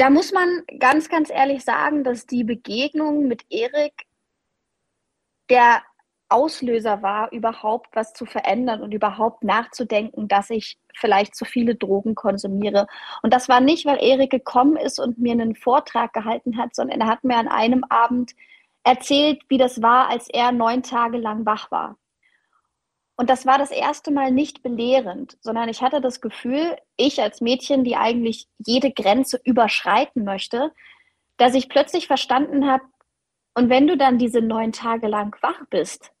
Da 0.00 0.08
muss 0.08 0.32
man 0.32 0.62
ganz, 0.78 1.10
ganz 1.10 1.28
ehrlich 1.28 1.62
sagen, 1.62 2.04
dass 2.04 2.24
die 2.24 2.42
Begegnung 2.42 3.28
mit 3.28 3.44
Erik 3.50 4.06
der 5.50 5.82
Auslöser 6.30 7.02
war, 7.02 7.30
überhaupt 7.32 7.94
was 7.94 8.14
zu 8.14 8.24
verändern 8.24 8.80
und 8.80 8.94
überhaupt 8.94 9.44
nachzudenken, 9.44 10.26
dass 10.26 10.48
ich 10.48 10.78
vielleicht 10.94 11.34
zu 11.34 11.44
viele 11.44 11.74
Drogen 11.74 12.14
konsumiere. 12.14 12.86
Und 13.22 13.34
das 13.34 13.50
war 13.50 13.60
nicht, 13.60 13.84
weil 13.84 14.02
Erik 14.02 14.30
gekommen 14.30 14.78
ist 14.78 14.98
und 14.98 15.18
mir 15.18 15.32
einen 15.32 15.54
Vortrag 15.54 16.14
gehalten 16.14 16.56
hat, 16.56 16.74
sondern 16.74 17.02
er 17.02 17.06
hat 17.06 17.22
mir 17.22 17.36
an 17.36 17.48
einem 17.48 17.84
Abend 17.90 18.32
erzählt, 18.84 19.42
wie 19.50 19.58
das 19.58 19.82
war, 19.82 20.08
als 20.08 20.30
er 20.30 20.50
neun 20.50 20.82
Tage 20.82 21.18
lang 21.18 21.44
wach 21.44 21.70
war. 21.70 21.99
Und 23.20 23.28
das 23.28 23.44
war 23.44 23.58
das 23.58 23.70
erste 23.70 24.10
Mal 24.10 24.30
nicht 24.30 24.62
belehrend, 24.62 25.36
sondern 25.42 25.68
ich 25.68 25.82
hatte 25.82 26.00
das 26.00 26.22
Gefühl, 26.22 26.78
ich 26.96 27.20
als 27.20 27.42
Mädchen, 27.42 27.84
die 27.84 27.96
eigentlich 27.96 28.48
jede 28.56 28.90
Grenze 28.90 29.38
überschreiten 29.44 30.24
möchte, 30.24 30.72
dass 31.36 31.54
ich 31.54 31.68
plötzlich 31.68 32.06
verstanden 32.06 32.66
habe, 32.66 32.82
und 33.52 33.68
wenn 33.68 33.86
du 33.86 33.98
dann 33.98 34.16
diese 34.16 34.40
neun 34.40 34.72
Tage 34.72 35.06
lang 35.06 35.36
wach 35.42 35.60
bist, 35.68 36.12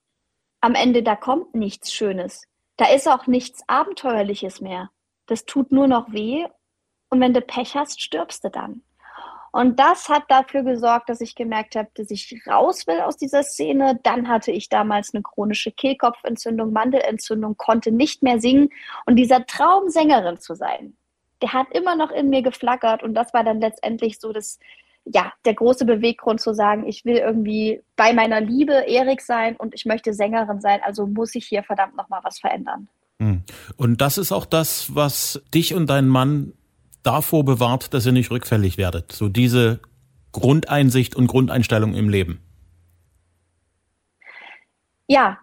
am 0.60 0.74
Ende 0.74 1.02
da 1.02 1.16
kommt 1.16 1.54
nichts 1.54 1.90
Schönes. 1.90 2.46
Da 2.76 2.92
ist 2.92 3.08
auch 3.08 3.26
nichts 3.26 3.66
Abenteuerliches 3.66 4.60
mehr. 4.60 4.90
Das 5.24 5.46
tut 5.46 5.72
nur 5.72 5.88
noch 5.88 6.12
weh. 6.12 6.44
Und 7.08 7.22
wenn 7.22 7.32
du 7.32 7.40
Pech 7.40 7.76
hast, 7.76 8.02
stirbst 8.02 8.44
du 8.44 8.50
dann. 8.50 8.82
Und 9.52 9.80
das 9.80 10.08
hat 10.08 10.24
dafür 10.28 10.62
gesorgt, 10.62 11.08
dass 11.08 11.20
ich 11.20 11.34
gemerkt 11.34 11.74
habe, 11.74 11.88
dass 11.94 12.10
ich 12.10 12.40
raus 12.46 12.86
will 12.86 13.00
aus 13.00 13.16
dieser 13.16 13.42
Szene. 13.42 13.98
Dann 14.02 14.28
hatte 14.28 14.52
ich 14.52 14.68
damals 14.68 15.12
eine 15.12 15.22
chronische 15.22 15.72
Kehlkopfentzündung, 15.72 16.72
Mandelentzündung, 16.72 17.56
konnte 17.56 17.90
nicht 17.90 18.22
mehr 18.22 18.40
singen. 18.40 18.70
Und 19.06 19.16
dieser 19.16 19.46
Traum, 19.46 19.88
Sängerin 19.88 20.38
zu 20.38 20.54
sein, 20.54 20.94
der 21.42 21.52
hat 21.52 21.66
immer 21.72 21.96
noch 21.96 22.10
in 22.10 22.30
mir 22.30 22.42
geflackert. 22.42 23.02
Und 23.02 23.14
das 23.14 23.34
war 23.34 23.42
dann 23.42 23.60
letztendlich 23.60 24.20
so 24.20 24.32
das, 24.32 24.60
ja, 25.04 25.32
der 25.44 25.54
große 25.54 25.84
Beweggrund 25.84 26.40
zu 26.40 26.54
sagen, 26.54 26.86
ich 26.86 27.04
will 27.04 27.16
irgendwie 27.16 27.82
bei 27.96 28.12
meiner 28.12 28.40
Liebe 28.40 28.72
Erik 28.86 29.20
sein 29.20 29.56
und 29.56 29.74
ich 29.74 29.84
möchte 29.84 30.14
Sängerin 30.14 30.60
sein, 30.60 30.80
also 30.84 31.06
muss 31.06 31.34
ich 31.34 31.46
hier 31.46 31.64
verdammt 31.64 31.96
nochmal 31.96 32.20
was 32.22 32.38
verändern. 32.38 32.88
Hm. 33.18 33.42
Und 33.76 34.00
das 34.00 34.16
ist 34.16 34.32
auch 34.32 34.46
das, 34.46 34.94
was 34.94 35.42
dich 35.52 35.74
und 35.74 35.88
deinen 35.88 36.08
Mann 36.08 36.52
davor 37.02 37.44
bewahrt, 37.44 37.94
dass 37.94 38.06
ihr 38.06 38.12
nicht 38.12 38.30
rückfällig 38.30 38.78
werdet. 38.78 39.12
So 39.12 39.28
diese 39.28 39.80
Grundeinsicht 40.32 41.16
und 41.16 41.26
Grundeinstellung 41.26 41.94
im 41.94 42.08
Leben. 42.08 42.40
Ja, 45.06 45.38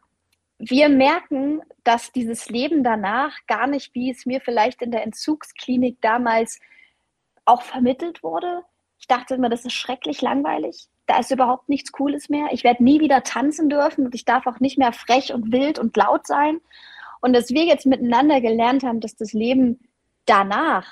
wir 0.60 0.90
merken, 0.90 1.62
dass 1.84 2.12
dieses 2.12 2.50
Leben 2.50 2.84
danach 2.84 3.34
gar 3.48 3.68
nicht, 3.68 3.94
wie 3.94 4.10
es 4.10 4.26
mir 4.26 4.42
vielleicht 4.42 4.82
in 4.82 4.92
der 4.92 5.04
Entzugsklinik 5.04 6.02
damals 6.02 6.60
auch 7.46 7.62
vermittelt 7.62 8.24
wurde. 8.24 8.62
Ich 9.00 9.08
dachte 9.08 9.36
immer, 9.36 9.50
das 9.50 9.66
ist 9.66 9.74
schrecklich 9.74 10.22
langweilig. 10.22 10.88
Da 11.06 11.20
ist 11.20 11.32
überhaupt 11.32 11.70
nichts 11.70 11.92
Cooles 11.92 12.30
mehr. 12.30 12.48
Ich 12.52 12.64
werde 12.64 12.84
nie 12.84 13.00
wieder 13.00 13.24
tanzen 13.24 13.70
dürfen 13.70 14.06
und 14.06 14.16
ich 14.16 14.26
darf 14.26 14.48
auch 14.48 14.60
nicht 14.60 14.78
mehr 14.78 14.92
frech 14.92 15.34
und 15.34 15.52
wild 15.52 15.80
und 15.80 15.96
laut 15.96 16.28
sein. 16.28 16.60
Und 17.22 17.34
dass 17.34 17.50
wir 17.50 17.66
jetzt 17.66 17.86
miteinander 17.86 18.42
gelernt 18.42 18.84
haben, 18.84 19.00
dass 19.00 19.16
das 19.16 19.34
Leben 19.34 19.80
danach 20.26 20.88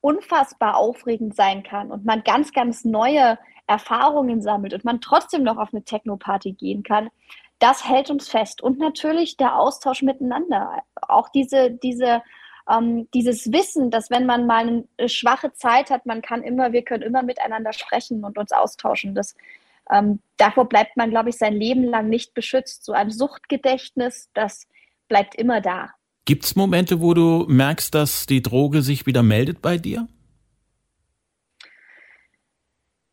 unfassbar 0.00 0.76
aufregend 0.76 1.36
sein 1.36 1.62
kann 1.62 1.90
und 1.90 2.04
man 2.04 2.22
ganz, 2.24 2.52
ganz 2.52 2.84
neue 2.84 3.38
Erfahrungen 3.66 4.42
sammelt 4.42 4.74
und 4.74 4.84
man 4.84 5.00
trotzdem 5.00 5.42
noch 5.42 5.56
auf 5.56 5.72
eine 5.72 5.84
Techno-Party 5.84 6.52
gehen 6.52 6.82
kann, 6.82 7.10
das 7.60 7.86
hält 7.86 8.10
uns 8.10 8.28
fest. 8.28 8.62
Und 8.62 8.78
natürlich 8.78 9.36
der 9.36 9.56
Austausch 9.56 10.02
miteinander. 10.02 10.82
Auch 11.02 11.28
diese, 11.28 11.70
diese, 11.70 12.22
ähm, 12.68 13.08
dieses 13.14 13.52
Wissen, 13.52 13.90
dass 13.90 14.10
wenn 14.10 14.26
man 14.26 14.46
mal 14.46 14.84
eine 14.98 15.08
schwache 15.08 15.52
Zeit 15.52 15.90
hat, 15.90 16.06
man 16.06 16.22
kann 16.22 16.42
immer, 16.42 16.72
wir 16.72 16.82
können 16.82 17.02
immer 17.02 17.22
miteinander 17.22 17.72
sprechen 17.72 18.24
und 18.24 18.38
uns 18.38 18.50
austauschen. 18.50 19.14
Das, 19.14 19.36
ähm, 19.90 20.20
davor 20.38 20.68
bleibt 20.68 20.96
man, 20.96 21.10
glaube 21.10 21.28
ich, 21.28 21.36
sein 21.36 21.54
Leben 21.54 21.84
lang 21.84 22.08
nicht 22.08 22.34
beschützt. 22.34 22.84
So 22.84 22.92
ein 22.92 23.10
Suchtgedächtnis, 23.10 24.30
das 24.34 24.66
bleibt 25.08 25.34
immer 25.34 25.60
da. 25.60 25.90
Gibt 26.30 26.44
es 26.44 26.54
Momente, 26.54 27.00
wo 27.00 27.12
du 27.12 27.44
merkst, 27.48 27.92
dass 27.92 28.24
die 28.24 28.40
Droge 28.40 28.82
sich 28.82 29.04
wieder 29.04 29.24
meldet 29.24 29.60
bei 29.60 29.78
dir? 29.78 30.06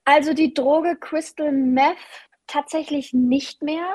Also 0.05 0.35
die 0.35 0.53
Droge 0.53 0.95
Crystal 0.97 1.51
Meth 1.51 1.97
tatsächlich 2.45 3.13
nicht 3.13 3.63
mehr. 3.63 3.87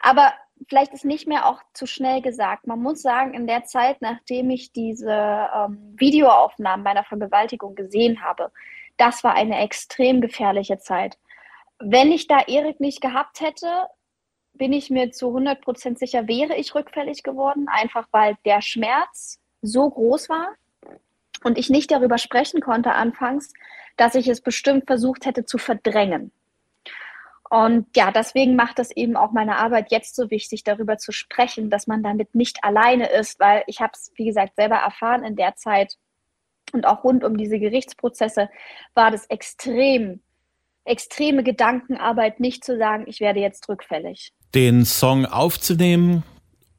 Aber 0.00 0.32
vielleicht 0.70 0.94
ist 0.94 1.04
nicht 1.04 1.28
mehr 1.28 1.44
auch 1.44 1.60
zu 1.74 1.84
schnell 1.84 2.22
gesagt. 2.22 2.66
Man 2.66 2.80
muss 2.80 3.02
sagen, 3.02 3.34
in 3.34 3.46
der 3.46 3.64
Zeit, 3.64 4.00
nachdem 4.00 4.48
ich 4.48 4.72
diese 4.72 5.10
ähm, 5.54 5.94
Videoaufnahmen 5.98 6.82
meiner 6.82 7.04
Vergewaltigung 7.04 7.74
gesehen 7.74 8.22
habe, 8.22 8.50
das 8.96 9.22
war 9.22 9.34
eine 9.34 9.58
extrem 9.58 10.22
gefährliche 10.22 10.78
Zeit. 10.78 11.18
Wenn 11.78 12.10
ich 12.10 12.26
da 12.26 12.40
Erik 12.40 12.80
nicht 12.80 13.02
gehabt 13.02 13.42
hätte, 13.42 13.68
bin 14.54 14.72
ich 14.72 14.90
mir 14.90 15.12
zu 15.12 15.28
100% 15.28 15.98
sicher, 15.98 16.26
wäre 16.26 16.56
ich 16.56 16.74
rückfällig 16.74 17.22
geworden, 17.22 17.66
einfach 17.68 18.08
weil 18.10 18.36
der 18.44 18.60
Schmerz 18.60 19.38
so 19.62 19.88
groß 19.88 20.28
war 20.28 20.54
und 21.44 21.58
ich 21.58 21.70
nicht 21.70 21.90
darüber 21.90 22.18
sprechen 22.18 22.60
konnte 22.60 22.92
anfangs, 22.92 23.52
dass 23.96 24.14
ich 24.14 24.28
es 24.28 24.40
bestimmt 24.40 24.86
versucht 24.86 25.26
hätte 25.26 25.44
zu 25.44 25.58
verdrängen. 25.58 26.32
Und 27.50 27.86
ja, 27.96 28.10
deswegen 28.10 28.56
macht 28.56 28.78
es 28.78 28.90
eben 28.90 29.16
auch 29.16 29.32
meine 29.32 29.56
Arbeit 29.56 29.90
jetzt 29.90 30.14
so 30.14 30.30
wichtig, 30.30 30.64
darüber 30.64 30.98
zu 30.98 31.12
sprechen, 31.12 31.70
dass 31.70 31.86
man 31.86 32.02
damit 32.02 32.34
nicht 32.34 32.62
alleine 32.62 33.08
ist, 33.10 33.40
weil 33.40 33.62
ich 33.66 33.80
habe 33.80 33.92
es, 33.94 34.12
wie 34.16 34.26
gesagt, 34.26 34.56
selber 34.56 34.76
erfahren 34.76 35.24
in 35.24 35.34
der 35.34 35.56
Zeit 35.56 35.96
und 36.72 36.86
auch 36.86 37.04
rund 37.04 37.24
um 37.24 37.38
diese 37.38 37.58
Gerichtsprozesse 37.58 38.50
war 38.94 39.10
das 39.10 39.24
extrem, 39.26 40.20
extreme 40.84 41.42
Gedankenarbeit, 41.42 42.38
nicht 42.38 42.64
zu 42.64 42.76
sagen, 42.76 43.04
ich 43.06 43.20
werde 43.20 43.40
jetzt 43.40 43.66
rückfällig. 43.68 44.32
Den 44.54 44.84
Song 44.84 45.26
aufzunehmen, 45.26 46.22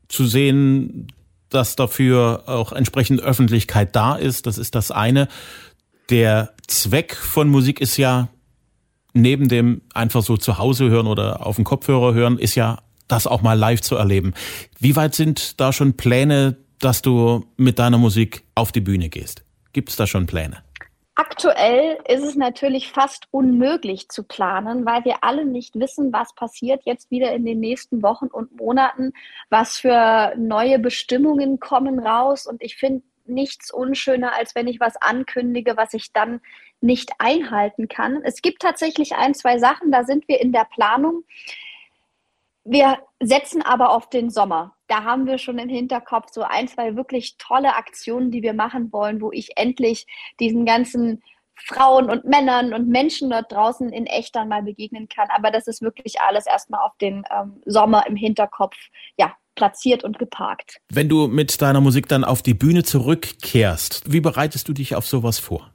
zu 0.08 0.26
sehen, 0.26 1.12
dass 1.50 1.76
dafür 1.76 2.44
auch 2.48 2.72
entsprechend 2.72 3.22
Öffentlichkeit 3.22 3.96
da 3.96 4.16
ist, 4.16 4.46
das 4.46 4.58
ist 4.58 4.76
das 4.76 4.92
eine. 4.92 5.28
Der 6.10 6.54
Zweck 6.68 7.16
von 7.16 7.50
Musik 7.50 7.82
ist 7.82 7.98
ja, 7.98 8.30
neben 9.14 9.48
dem 9.48 9.82
einfach 9.94 10.24
so 10.24 10.38
zu 10.38 10.58
Hause 10.58 10.90
hören 10.90 11.08
oder 11.08 11.46
auf 11.46 11.56
dem 11.56 11.66
Kopfhörer 11.66 12.14
hören, 12.14 12.38
ist 12.38 12.56
ja 12.56 12.80
das 13.08 13.28
auch 13.28 13.42
mal 13.42 13.58
live 13.58 13.82
zu 13.82 13.96
erleben. 13.96 14.34
Wie 14.80 14.96
weit 14.96 15.16
sind 15.16 15.60
da 15.60 15.74
schon 15.74 15.98
Pläne, 15.98 16.58
dass 16.80 17.02
du 17.02 17.46
mit 17.58 17.80
deiner 17.80 17.98
Musik 17.98 18.44
auf 18.56 18.72
die 18.72 18.82
Bühne 18.82 19.10
gehst? 19.10 19.44
Gibt 19.74 19.90
es 19.90 19.96
da 19.96 20.08
schon 20.08 20.26
Pläne? 20.28 20.58
Aktuell 21.20 21.98
ist 22.08 22.24
es 22.24 22.38
natürlich 22.38 22.94
fast 22.94 23.28
unmöglich 23.30 24.08
zu 24.08 24.24
planen, 24.24 24.86
weil 24.86 25.04
wir 25.04 25.22
alle 25.22 25.44
nicht 25.44 25.78
wissen, 25.78 26.14
was 26.14 26.34
passiert 26.34 26.84
jetzt 26.86 27.12
wieder 27.12 27.34
in 27.34 27.44
den 27.44 27.60
nächsten 27.60 28.02
Wochen 28.02 28.28
und 28.28 28.56
Monaten, 28.56 29.12
was 29.50 29.76
für 29.80 30.34
neue 30.38 30.80
Bestimmungen 30.80 31.60
kommen 31.60 32.00
raus. 32.00 32.48
Und 32.48 32.64
ich 32.64 32.78
finde 32.78 33.04
nichts 33.26 33.70
unschöner, 33.70 34.34
als 34.34 34.56
wenn 34.56 34.70
ich 34.70 34.80
was 34.80 34.96
ankündige, 34.96 35.76
was 35.76 35.94
ich 35.94 36.14
dann 36.14 36.40
nicht 36.80 37.12
einhalten 37.18 37.90
kann. 37.90 38.22
Es 38.24 38.42
gibt 38.42 38.62
tatsächlich 38.62 39.18
ein, 39.18 39.34
zwei 39.34 39.60
Sachen, 39.60 39.92
da 39.92 40.06
sind 40.06 40.26
wir 40.30 40.40
in 40.40 40.54
der 40.54 40.68
Planung. 40.74 41.26
Wir 42.64 42.98
setzen 43.20 43.62
aber 43.62 43.90
auf 43.90 44.10
den 44.10 44.30
Sommer. 44.30 44.74
Da 44.90 45.04
haben 45.04 45.28
wir 45.28 45.38
schon 45.38 45.60
im 45.60 45.70
Hinterkopf 45.70 46.32
so 46.32 46.42
ein, 46.42 46.68
zwei 46.68 46.96
wirklich 46.96 47.38
tolle 47.38 47.76
Aktionen, 47.76 48.32
die 48.32 48.42
wir 48.42 48.54
machen 48.54 48.92
wollen, 48.92 49.22
wo 49.22 49.32
ich 49.32 49.52
endlich 49.56 50.08
diesen 50.40 50.66
ganzen 50.66 51.22
Frauen 51.54 52.10
und 52.10 52.26
Männern 52.26 52.74
und 52.74 52.88
Menschen 52.88 53.30
dort 53.30 53.52
draußen 53.52 53.92
in 53.92 54.08
echt 54.08 54.36
dann 54.36 54.50
mal 54.50 54.64
begegnen 54.64 55.08
kann. 55.08 55.28
Aber 55.30 55.52
das 55.52 55.68
ist 55.68 55.84
wirklich 55.84 56.20
alles 56.22 56.48
erstmal 56.48 56.82
auf 56.82 56.98
den 56.98 57.24
ähm, 57.30 57.62
Sommer 57.66 58.08
im 58.08 58.16
Hinterkopf, 58.16 58.76
ja, 59.16 59.36
platziert 59.54 60.04
und 60.04 60.18
geparkt. 60.18 60.78
Wenn 60.90 61.08
du 61.08 61.28
mit 61.28 61.62
deiner 61.62 61.82
Musik 61.82 62.08
dann 62.08 62.24
auf 62.24 62.42
die 62.42 62.56
Bühne 62.56 62.84
zurückkehrst, 62.84 64.12
wie 64.12 64.22
bereitest 64.22 64.68
du 64.68 64.74
dich 64.74 64.96
auf 64.96 65.06
sowas 65.06 65.38
vor? 65.38 65.72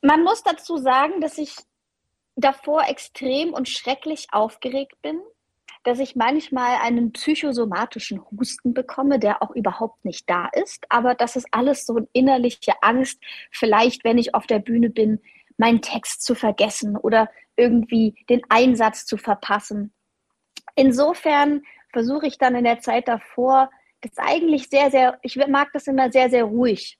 Man 0.00 0.22
muss 0.22 0.44
dazu 0.44 0.76
sagen, 0.76 1.20
dass 1.20 1.38
ich 1.38 1.56
davor 2.36 2.88
extrem 2.88 3.52
und 3.52 3.68
schrecklich 3.68 4.28
aufgeregt 4.30 5.00
bin, 5.02 5.20
dass 5.84 5.98
ich 5.98 6.16
manchmal 6.16 6.78
einen 6.80 7.12
psychosomatischen 7.12 8.20
Husten 8.30 8.74
bekomme, 8.74 9.18
der 9.18 9.42
auch 9.42 9.50
überhaupt 9.50 10.04
nicht 10.04 10.28
da 10.28 10.48
ist, 10.52 10.86
aber 10.88 11.14
das 11.14 11.36
ist 11.36 11.48
alles 11.50 11.86
so 11.86 11.96
eine 11.96 12.08
innerliche 12.12 12.72
Angst, 12.82 13.20
vielleicht, 13.50 14.04
wenn 14.04 14.18
ich 14.18 14.34
auf 14.34 14.46
der 14.46 14.58
Bühne 14.58 14.90
bin, 14.90 15.20
meinen 15.56 15.82
Text 15.82 16.24
zu 16.24 16.34
vergessen 16.34 16.96
oder 16.96 17.30
irgendwie 17.56 18.14
den 18.28 18.42
Einsatz 18.48 19.06
zu 19.06 19.16
verpassen 19.16 19.92
insofern 20.74 21.62
versuche 21.92 22.26
ich 22.26 22.38
dann 22.38 22.54
in 22.54 22.64
der 22.64 22.80
Zeit 22.80 23.08
davor, 23.08 23.70
das 24.00 24.12
eigentlich 24.16 24.68
sehr, 24.68 24.90
sehr, 24.90 25.18
ich 25.22 25.36
mag 25.48 25.68
das 25.72 25.86
immer 25.86 26.10
sehr, 26.10 26.30
sehr 26.30 26.44
ruhig. 26.44 26.98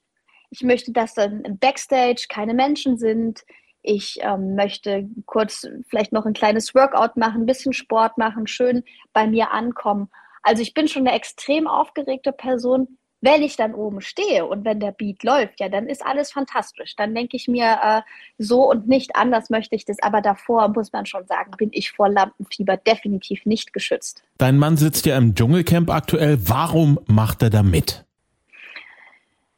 Ich 0.49 0.61
möchte, 0.61 0.91
dass 0.91 1.13
dann 1.15 1.41
im 1.41 1.57
Backstage 1.57 2.27
keine 2.29 2.53
Menschen 2.53 2.97
sind. 2.97 3.43
Ich 3.83 4.19
ähm, 4.21 4.55
möchte 4.55 5.07
kurz 5.25 5.67
vielleicht 5.89 6.13
noch 6.13 6.25
ein 6.25 6.33
kleines 6.33 6.73
Workout 6.73 7.17
machen, 7.17 7.43
ein 7.43 7.45
bisschen 7.45 7.73
Sport 7.73 8.17
machen, 8.17 8.47
schön 8.47 8.83
bei 9.11 9.27
mir 9.27 9.51
ankommen. 9.51 10.09
Also 10.41 10.61
ich 10.61 10.73
bin 10.73 10.87
schon 10.87 11.05
eine 11.05 11.15
extrem 11.15 11.67
aufgeregte 11.67 12.31
Person, 12.31 12.97
wenn 13.23 13.41
ich 13.41 13.55
dann 13.55 13.73
oben 13.73 14.01
stehe 14.01 14.45
und 14.45 14.65
wenn 14.65 14.81
der 14.81 14.91
Beat 14.91 15.23
läuft, 15.23 15.61
ja, 15.61 15.69
dann 15.69 15.87
ist 15.87 16.05
alles 16.05 16.33
fantastisch. 16.33 16.95
Dann 16.97 17.15
denke 17.15 17.37
ich 17.37 17.47
mir, 17.47 17.79
äh, 17.81 18.01
so 18.37 18.69
und 18.69 18.89
nicht 18.89 19.15
anders 19.15 19.49
möchte 19.49 19.75
ich 19.75 19.85
das. 19.85 19.97
Aber 20.01 20.19
davor 20.19 20.67
muss 20.67 20.91
man 20.91 21.05
schon 21.05 21.25
sagen, 21.25 21.51
bin 21.57 21.69
ich 21.71 21.91
vor 21.91 22.09
Lampenfieber 22.09 22.75
definitiv 22.75 23.45
nicht 23.45 23.71
geschützt. 23.71 24.23
Dein 24.37 24.57
Mann 24.57 24.75
sitzt 24.75 25.05
ja 25.05 25.17
im 25.17 25.35
Dschungelcamp 25.35 25.89
aktuell. 25.89 26.37
Warum 26.49 26.99
macht 27.05 27.41
er 27.43 27.49
da 27.49 27.63
mit? 27.63 28.03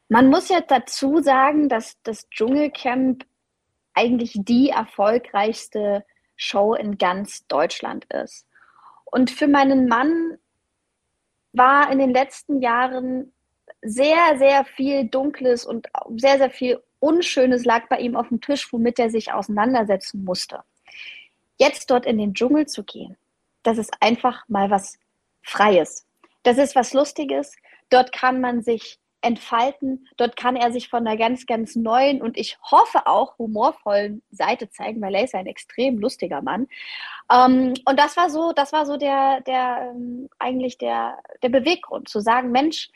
Man 0.08 0.28
muss 0.28 0.48
ja 0.48 0.60
dazu 0.60 1.20
sagen, 1.20 1.68
dass 1.68 2.00
das 2.04 2.28
Dschungelcamp 2.30 3.24
eigentlich 3.96 4.32
die 4.36 4.68
erfolgreichste 4.68 6.04
Show 6.36 6.74
in 6.74 6.98
ganz 6.98 7.46
Deutschland 7.48 8.04
ist. 8.12 8.46
Und 9.04 9.30
für 9.30 9.48
meinen 9.48 9.88
Mann 9.88 10.38
war 11.52 11.90
in 11.90 11.98
den 11.98 12.10
letzten 12.10 12.60
Jahren 12.60 13.32
sehr, 13.82 14.36
sehr 14.38 14.64
viel 14.64 15.08
Dunkles 15.08 15.64
und 15.64 15.88
sehr, 16.16 16.38
sehr 16.38 16.50
viel 16.50 16.82
Unschönes 16.98 17.64
lag 17.64 17.88
bei 17.88 17.98
ihm 17.98 18.16
auf 18.16 18.28
dem 18.28 18.40
Tisch, 18.40 18.72
womit 18.72 18.98
er 18.98 19.10
sich 19.10 19.32
auseinandersetzen 19.32 20.24
musste. 20.24 20.60
Jetzt 21.58 21.90
dort 21.90 22.06
in 22.06 22.18
den 22.18 22.34
Dschungel 22.34 22.66
zu 22.66 22.84
gehen, 22.84 23.16
das 23.62 23.78
ist 23.78 23.92
einfach 24.00 24.46
mal 24.48 24.70
was 24.70 24.98
Freies. 25.42 26.06
Das 26.42 26.58
ist 26.58 26.76
was 26.76 26.92
Lustiges. 26.92 27.56
Dort 27.90 28.12
kann 28.12 28.40
man 28.40 28.62
sich 28.62 28.98
entfalten. 29.20 30.06
Dort 30.16 30.36
kann 30.36 30.56
er 30.56 30.72
sich 30.72 30.88
von 30.88 31.06
einer 31.06 31.16
ganz, 31.16 31.46
ganz 31.46 31.74
neuen 31.76 32.22
und 32.22 32.36
ich 32.36 32.58
hoffe 32.62 33.06
auch 33.06 33.38
humorvollen 33.38 34.22
Seite 34.30 34.68
zeigen, 34.70 35.00
weil 35.00 35.14
er 35.14 35.24
ist 35.24 35.34
ein 35.34 35.46
extrem 35.46 35.98
lustiger 35.98 36.42
Mann. 36.42 36.68
Ähm, 37.30 37.74
und 37.84 37.98
das 37.98 38.16
war 38.16 38.30
so, 38.30 38.52
das 38.52 38.72
war 38.72 38.86
so 38.86 38.96
der, 38.96 39.40
der 39.42 39.92
ähm, 39.94 40.28
eigentlich 40.38 40.78
der, 40.78 41.18
der 41.42 41.48
Beweggrund, 41.48 42.08
zu 42.08 42.20
sagen, 42.20 42.52
Mensch, 42.52 42.90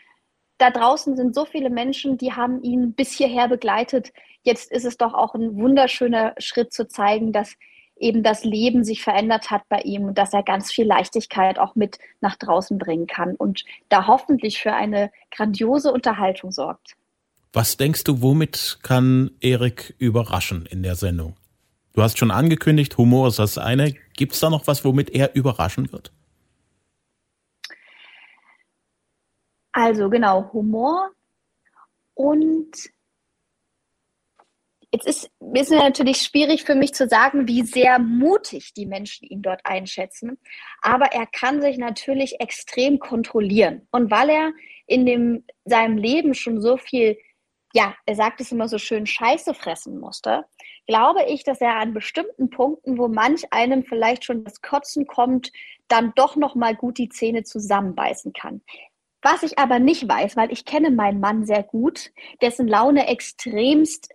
da 0.59 0.71
draußen 0.71 1.17
sind 1.17 1.35
so 1.35 1.47
viele 1.47 1.71
Menschen, 1.71 2.19
die 2.19 2.33
haben 2.33 2.63
ihn 2.63 2.93
bis 2.93 3.13
hierher 3.13 3.49
begleitet. 3.49 4.13
Jetzt 4.43 4.71
ist 4.71 4.85
es 4.85 4.99
doch 4.99 5.15
auch 5.15 5.35
ein 5.35 5.57
wunderschöner 5.57 6.35
Schritt 6.39 6.73
zu 6.73 6.87
zeigen, 6.87 7.33
dass 7.33 7.57
eben 8.01 8.23
das 8.23 8.45
Leben 8.45 8.83
sich 8.83 9.03
verändert 9.03 9.51
hat 9.51 9.69
bei 9.69 9.81
ihm 9.83 10.05
und 10.05 10.19
dass 10.19 10.33
er 10.33 10.43
ganz 10.43 10.73
viel 10.73 10.87
Leichtigkeit 10.87 11.59
auch 11.59 11.77
mit 11.77 11.99
nach 12.21 12.37
draußen 12.37 12.79
bringen 12.79 13.07
kann 13.07 13.37
und 13.37 13.65
da 13.89 14.07
hoffentlich 14.07 14.59
für 14.59 14.73
eine 14.73 15.13
grandiose 15.31 15.93
Unterhaltung 15.93 16.51
sorgt. 16.51 16.97
Was 17.53 17.77
denkst 17.77 18.05
du, 18.05 18.23
womit 18.23 18.79
kann 18.83 19.33
Erik 19.41 19.95
überraschen 19.99 20.67
in 20.67 20.83
der 20.83 20.95
Sendung? 20.95 21.37
Du 21.93 22.03
hast 22.03 22.19
schon 22.19 22.31
angekündigt, 22.31 22.97
Humor 22.97 23.29
ist 23.29 23.39
das 23.39 23.59
eine. 23.59 23.95
Gibt 24.15 24.33
es 24.33 24.41
da 24.41 24.49
noch 24.49 24.67
was, 24.67 24.85
womit 24.85 25.11
er 25.11 25.35
überraschen 25.35 25.93
wird? 25.93 26.13
Also 29.73 30.09
genau, 30.09 30.51
Humor 30.53 31.11
und 32.15 32.71
jetzt 34.93 35.07
ist, 35.07 35.31
es 35.55 35.71
natürlich 35.71 36.23
schwierig 36.23 36.65
für 36.65 36.75
mich 36.75 36.95
zu 36.95 37.09
sagen, 37.09 37.47
wie 37.47 37.63
sehr 37.63 37.99
mutig 37.99 38.75
die 38.75 38.87
Menschen 38.87 39.29
ihn 39.29 39.43
dort 39.43 39.61
einschätzen. 39.65 40.39
Aber 40.83 41.07
er 41.07 41.27
kann 41.27 41.61
sich 41.61 41.79
natürlich 41.79 42.41
extrem 42.41 42.99
kontrollieren. 42.99 43.87
Und 43.91 44.11
weil 44.11 44.31
er 44.31 44.53
in 44.87 45.07
dem, 45.07 45.45
seinem 45.65 45.97
Leben 45.97 46.35
schon 46.35 46.61
so 46.61 46.77
viel, 46.77 47.17
ja, 47.73 47.95
er 48.07 48.17
sagt 48.17 48.41
es 48.41 48.51
immer 48.51 48.69
so 48.69 48.79
schön, 48.79 49.07
Scheiße 49.07 49.55
fressen 49.55 50.01
musste, 50.01 50.45
glaube 50.87 51.25
ich, 51.29 51.45
dass 51.45 51.61
er 51.61 51.77
an 51.77 51.95
bestimmten 51.95 52.51
Punkten, 52.51 52.99
wo 52.99 53.07
manch 53.07 53.53
einem 53.53 53.85
vielleicht 53.85 54.25
schon 54.25 54.43
das 54.43 54.61
Kotzen 54.61 55.07
kommt, 55.07 55.53
dann 55.87 56.13
doch 56.17 56.35
noch 56.35 56.57
mal 56.57 56.75
gut 56.75 56.99
die 56.99 57.09
Zähne 57.09 57.45
zusammenbeißen 57.45 58.33
kann. 58.33 58.63
Was 59.23 59.45
ich 59.45 59.59
aber 59.59 59.79
nicht 59.79 60.09
weiß, 60.09 60.37
weil 60.37 60.51
ich 60.51 60.65
kenne 60.65 60.91
meinen 60.91 61.21
Mann 61.21 61.45
sehr 61.45 61.63
gut, 61.63 62.11
dessen 62.41 62.67
Laune 62.67 63.07
extremst 63.07 64.09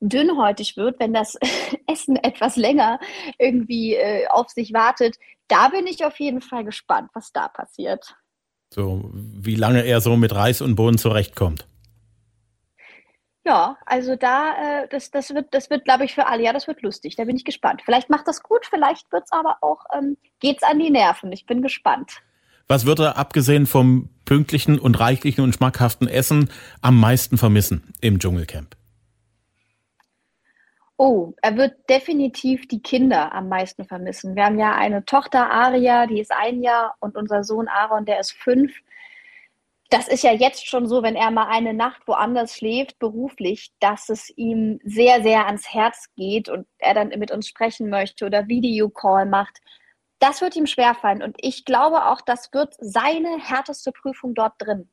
dünnhäutig 0.00 0.76
wird, 0.76 0.98
wenn 1.00 1.12
das 1.12 1.36
Essen 1.86 2.16
etwas 2.16 2.56
länger 2.56 2.98
irgendwie 3.38 3.94
äh, 3.94 4.26
auf 4.28 4.50
sich 4.50 4.72
wartet. 4.72 5.16
Da 5.48 5.68
bin 5.68 5.86
ich 5.86 6.04
auf 6.04 6.18
jeden 6.18 6.40
Fall 6.40 6.64
gespannt, 6.64 7.10
was 7.14 7.32
da 7.32 7.48
passiert. 7.48 8.16
So, 8.72 9.10
wie 9.12 9.54
lange 9.54 9.82
er 9.82 10.00
so 10.00 10.16
mit 10.16 10.34
Reis 10.34 10.60
und 10.60 10.74
Bohnen 10.74 10.98
zurechtkommt. 10.98 11.66
Ja, 13.46 13.76
also 13.86 14.16
da, 14.16 14.82
äh, 14.82 14.88
das, 14.88 15.12
das 15.12 15.32
wird, 15.32 15.54
das 15.54 15.70
wird, 15.70 15.84
glaube 15.84 16.04
ich, 16.04 16.14
für 16.14 16.26
alle, 16.26 16.42
ja, 16.42 16.52
das 16.52 16.66
wird 16.66 16.82
lustig. 16.82 17.14
Da 17.14 17.24
bin 17.24 17.36
ich 17.36 17.44
gespannt. 17.44 17.80
Vielleicht 17.84 18.10
macht 18.10 18.26
das 18.26 18.42
gut, 18.42 18.66
vielleicht 18.68 19.10
wird 19.12 19.22
es 19.24 19.30
aber 19.32 19.58
auch, 19.60 19.84
ähm, 19.96 20.16
geht's 20.40 20.64
an 20.64 20.80
die 20.80 20.90
Nerven. 20.90 21.30
Ich 21.30 21.46
bin 21.46 21.62
gespannt. 21.62 22.22
Was 22.66 22.86
wird 22.86 22.98
er, 22.98 23.16
abgesehen 23.16 23.66
vom 23.66 24.08
pünktlichen 24.24 24.80
und 24.80 24.98
reichlichen 24.98 25.44
und 25.44 25.54
schmackhaften 25.54 26.08
Essen, 26.08 26.50
am 26.82 26.98
meisten 26.98 27.38
vermissen 27.38 27.94
im 28.00 28.18
Dschungelcamp? 28.18 28.76
Oh, 30.98 31.34
er 31.42 31.56
wird 31.56 31.90
definitiv 31.90 32.68
die 32.68 32.80
Kinder 32.80 33.32
am 33.34 33.48
meisten 33.50 33.84
vermissen. 33.84 34.34
Wir 34.34 34.46
haben 34.46 34.58
ja 34.58 34.74
eine 34.74 35.04
Tochter, 35.04 35.50
Aria, 35.50 36.06
die 36.06 36.20
ist 36.20 36.32
ein 36.32 36.62
Jahr, 36.62 36.96
und 37.00 37.16
unser 37.16 37.44
Sohn 37.44 37.68
Aaron, 37.68 38.06
der 38.06 38.18
ist 38.18 38.32
fünf. 38.32 38.72
Das 39.90 40.08
ist 40.08 40.24
ja 40.24 40.32
jetzt 40.32 40.66
schon 40.66 40.88
so, 40.88 41.02
wenn 41.02 41.14
er 41.14 41.30
mal 41.30 41.48
eine 41.48 41.74
Nacht 41.74 42.08
woanders 42.08 42.56
schläft, 42.56 42.98
beruflich, 42.98 43.72
dass 43.78 44.08
es 44.08 44.30
ihm 44.36 44.80
sehr, 44.84 45.22
sehr 45.22 45.46
ans 45.46 45.72
Herz 45.72 46.08
geht 46.16 46.48
und 46.48 46.66
er 46.78 46.94
dann 46.94 47.08
mit 47.10 47.30
uns 47.30 47.46
sprechen 47.46 47.90
möchte 47.90 48.24
oder 48.24 48.48
Videocall 48.48 49.26
macht. 49.26 49.60
Das 50.18 50.40
wird 50.40 50.56
ihm 50.56 50.66
schwerfallen. 50.66 51.22
Und 51.22 51.36
ich 51.40 51.66
glaube 51.66 52.06
auch, 52.06 52.22
das 52.22 52.52
wird 52.54 52.74
seine 52.80 53.38
härteste 53.38 53.92
Prüfung 53.92 54.34
dort 54.34 54.54
drin. 54.58 54.88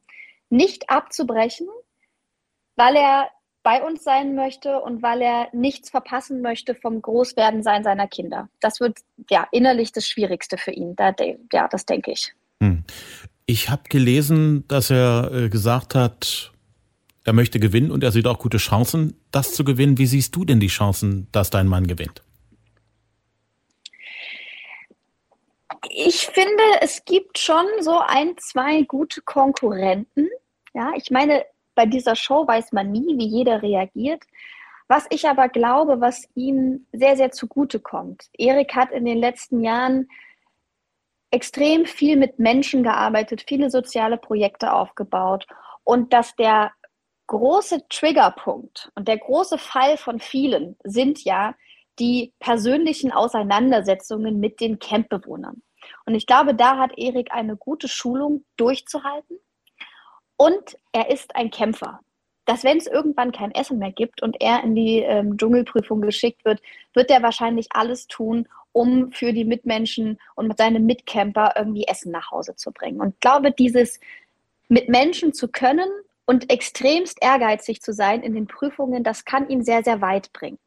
Nicht 0.50 0.90
abzubrechen, 0.90 1.68
weil 2.76 2.98
er 2.98 3.30
bei 3.64 3.82
uns 3.82 4.04
sein 4.04 4.36
möchte 4.36 4.80
und 4.82 5.02
weil 5.02 5.22
er 5.22 5.48
nichts 5.54 5.90
verpassen 5.90 6.42
möchte 6.42 6.76
vom 6.76 7.02
Großwerdensein 7.02 7.84
seiner 7.84 8.08
Kinder. 8.08 8.50
Das 8.60 8.82
wird 8.82 9.00
ja 9.30 9.48
innerlich 9.52 9.94
das 9.94 10.06
Schwierigste 10.06 10.58
für 10.58 10.72
ihn. 10.72 10.96
Da, 10.96 11.16
ja, 11.52 11.68
das 11.70 11.86
denke 11.86 12.12
ich. 12.12 12.34
Hm. 12.62 12.84
Ich 13.46 13.70
habe 13.70 13.84
gelesen, 13.90 14.66
dass 14.68 14.90
er 14.90 15.32
äh, 15.34 15.50
gesagt 15.50 15.96
hat, 15.96 16.52
er 17.26 17.34
möchte 17.34 17.60
gewinnen 17.60 17.92
und 17.92 18.04
er 18.04 18.12
sieht 18.12 18.28
auch 18.28 18.40
gute 18.40 18.58
Chancen, 18.58 19.18
das 19.32 19.54
zu 19.54 19.64
gewinnen. 19.64 19.98
Wie 19.98 20.08
siehst 20.08 20.36
du 20.36 20.44
denn 20.44 20.60
die 20.60 20.68
Chancen, 20.68 21.28
dass 21.32 21.50
dein 21.50 21.68
Mann 21.68 21.88
gewinnt? 21.88 22.22
Ich 25.90 26.28
finde, 26.28 26.64
es 26.82 27.06
gibt 27.06 27.38
schon 27.38 27.66
so 27.82 28.00
ein, 28.00 28.36
zwei 28.38 28.82
gute 28.84 29.22
Konkurrenten. 29.22 30.28
Ja, 30.74 30.92
ich 30.96 31.12
meine, 31.12 31.46
bei 31.76 31.86
dieser 31.86 32.16
Show 32.16 32.48
weiß 32.48 32.72
man 32.72 32.92
nie, 32.92 33.18
wie 33.18 33.28
jeder 33.28 33.62
reagiert. 33.62 34.24
Was 34.88 35.06
ich 35.10 35.28
aber 35.28 35.50
glaube, 35.50 36.02
was 36.02 36.28
ihm 36.36 36.86
sehr, 36.92 37.16
sehr 37.16 37.32
zugute 37.32 37.80
kommt. 37.80 38.30
Erik 38.38 38.76
hat 38.76 38.92
in 38.92 39.06
den 39.06 39.18
letzten 39.18 39.62
Jahren 39.62 40.08
extrem 41.32 41.86
viel 41.86 42.16
mit 42.18 42.38
Menschen 42.38 42.84
gearbeitet, 42.84 43.46
viele 43.48 43.72
soziale 43.72 44.18
Projekte 44.18 44.74
aufgebaut 44.74 45.48
und 45.84 46.14
dass 46.14 46.36
der 46.36 46.72
große 47.28 47.88
Triggerpunkt 47.90 48.92
und 48.96 49.08
der 49.08 49.18
große 49.18 49.58
Fall 49.58 49.98
von 49.98 50.20
vielen 50.20 50.76
sind 50.84 51.24
ja 51.24 51.56
die 52.00 52.34
persönlichen 52.40 53.12
Auseinandersetzungen 53.12 54.40
mit 54.40 54.60
den 54.60 54.78
Campbewohnern. 54.78 55.64
Und 56.06 56.16
ich 56.16 56.26
glaube, 56.28 56.54
da 56.54 56.78
hat 56.78 56.98
Erik 56.98 57.32
eine 57.32 57.56
gute 57.56 57.88
Schulung 57.88 58.46
durchzuhalten 58.58 59.40
und 60.38 60.78
er 60.92 61.10
ist 61.10 61.36
ein 61.36 61.52
Kämpfer. 61.52 62.00
Dass 62.46 62.64
wenn 62.64 62.78
es 62.78 62.88
irgendwann 62.88 63.32
kein 63.32 63.52
Essen 63.52 63.80
mehr 63.80 63.94
gibt 63.94 64.22
und 64.22 64.36
er 64.42 64.64
in 64.64 64.76
die 64.76 65.00
ähm, 65.00 65.38
Dschungelprüfung 65.38 66.02
geschickt 66.02 66.44
wird, 66.44 66.62
wird 66.94 67.10
er 67.10 67.24
wahrscheinlich 67.24 67.68
alles 67.72 68.08
tun, 68.08 68.50
um 68.74 69.12
für 69.12 69.32
die 69.32 69.46
Mitmenschen 69.46 70.20
und 70.36 70.58
seine 70.58 70.82
Mitcamper 70.82 71.54
irgendwie 71.56 71.86
Essen 71.88 72.12
nach 72.12 72.32
Hause 72.32 72.56
zu 72.56 72.72
bringen. 72.72 73.00
Und 73.00 73.14
ich 73.14 73.20
glaube, 73.22 73.52
dieses 73.52 74.00
mit 74.68 74.90
Menschen 74.90 75.34
zu 75.34 75.48
können 75.48 75.88
und 76.26 76.50
extremst 76.50 77.18
ehrgeizig 77.22 77.82
zu 77.82 77.94
sein 77.94 78.24
in 78.24 78.34
den 78.34 78.48
Prüfungen, 78.48 79.04
das 79.04 79.24
kann 79.24 79.48
ihn 79.50 79.64
sehr, 79.64 79.84
sehr 79.84 80.02
weit 80.02 80.34
bringen. 80.34 80.58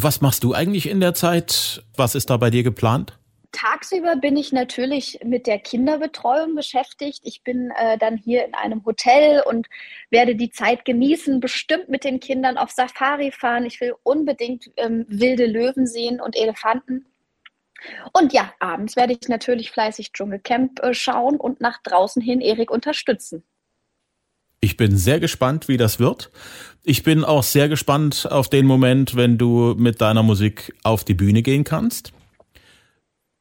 Was 0.00 0.20
machst 0.20 0.42
du 0.42 0.54
eigentlich 0.54 0.88
in 0.88 1.00
der 1.00 1.14
Zeit? 1.14 1.84
Was 1.96 2.14
ist 2.14 2.30
da 2.30 2.36
bei 2.36 2.50
dir 2.50 2.64
geplant? 2.64 3.18
Tagsüber 3.54 4.16
bin 4.16 4.36
ich 4.36 4.52
natürlich 4.52 5.20
mit 5.24 5.46
der 5.46 5.58
Kinderbetreuung 5.58 6.54
beschäftigt. 6.56 7.20
Ich 7.22 7.42
bin 7.42 7.70
äh, 7.70 7.96
dann 7.96 8.16
hier 8.16 8.44
in 8.44 8.54
einem 8.54 8.84
Hotel 8.84 9.42
und 9.46 9.68
werde 10.10 10.34
die 10.34 10.50
Zeit 10.50 10.84
genießen, 10.84 11.40
bestimmt 11.40 11.88
mit 11.88 12.02
den 12.04 12.18
Kindern 12.18 12.58
auf 12.58 12.72
Safari 12.72 13.30
fahren. 13.30 13.64
Ich 13.64 13.80
will 13.80 13.94
unbedingt 14.02 14.70
ähm, 14.76 15.06
wilde 15.08 15.46
Löwen 15.46 15.86
sehen 15.86 16.20
und 16.20 16.36
Elefanten. 16.36 17.06
Und 18.12 18.32
ja, 18.32 18.52
abends 18.58 18.96
werde 18.96 19.12
ich 19.12 19.28
natürlich 19.28 19.70
fleißig 19.70 20.12
Dschungelcamp 20.12 20.80
äh, 20.80 20.92
schauen 20.92 21.36
und 21.36 21.60
nach 21.60 21.80
draußen 21.82 22.20
hin 22.20 22.40
Erik 22.40 22.70
unterstützen. 22.70 23.44
Ich 24.60 24.76
bin 24.76 24.96
sehr 24.96 25.20
gespannt, 25.20 25.68
wie 25.68 25.76
das 25.76 26.00
wird. 26.00 26.30
Ich 26.82 27.02
bin 27.02 27.22
auch 27.22 27.42
sehr 27.42 27.68
gespannt 27.68 28.26
auf 28.30 28.48
den 28.48 28.66
Moment, 28.66 29.14
wenn 29.14 29.38
du 29.38 29.74
mit 29.76 30.00
deiner 30.00 30.22
Musik 30.22 30.74
auf 30.82 31.04
die 31.04 31.14
Bühne 31.14 31.42
gehen 31.42 31.64
kannst. 31.64 32.12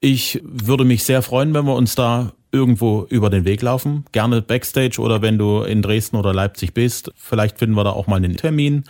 Ich 0.05 0.41
würde 0.43 0.83
mich 0.83 1.05
sehr 1.05 1.21
freuen, 1.21 1.53
wenn 1.53 1.63
wir 1.63 1.75
uns 1.75 1.95
da 1.95 2.33
irgendwo 2.51 3.05
über 3.05 3.29
den 3.29 3.45
Weg 3.45 3.61
laufen. 3.61 4.03
Gerne 4.11 4.41
Backstage 4.41 4.99
oder 4.99 5.21
wenn 5.21 5.37
du 5.37 5.61
in 5.61 5.81
Dresden 5.81 6.17
oder 6.17 6.33
Leipzig 6.33 6.73
bist. 6.73 7.13
Vielleicht 7.15 7.57
finden 7.57 7.77
wir 7.77 7.85
da 7.85 7.91
auch 7.91 8.05
mal 8.05 8.17
einen 8.17 8.35
Termin. 8.35 8.83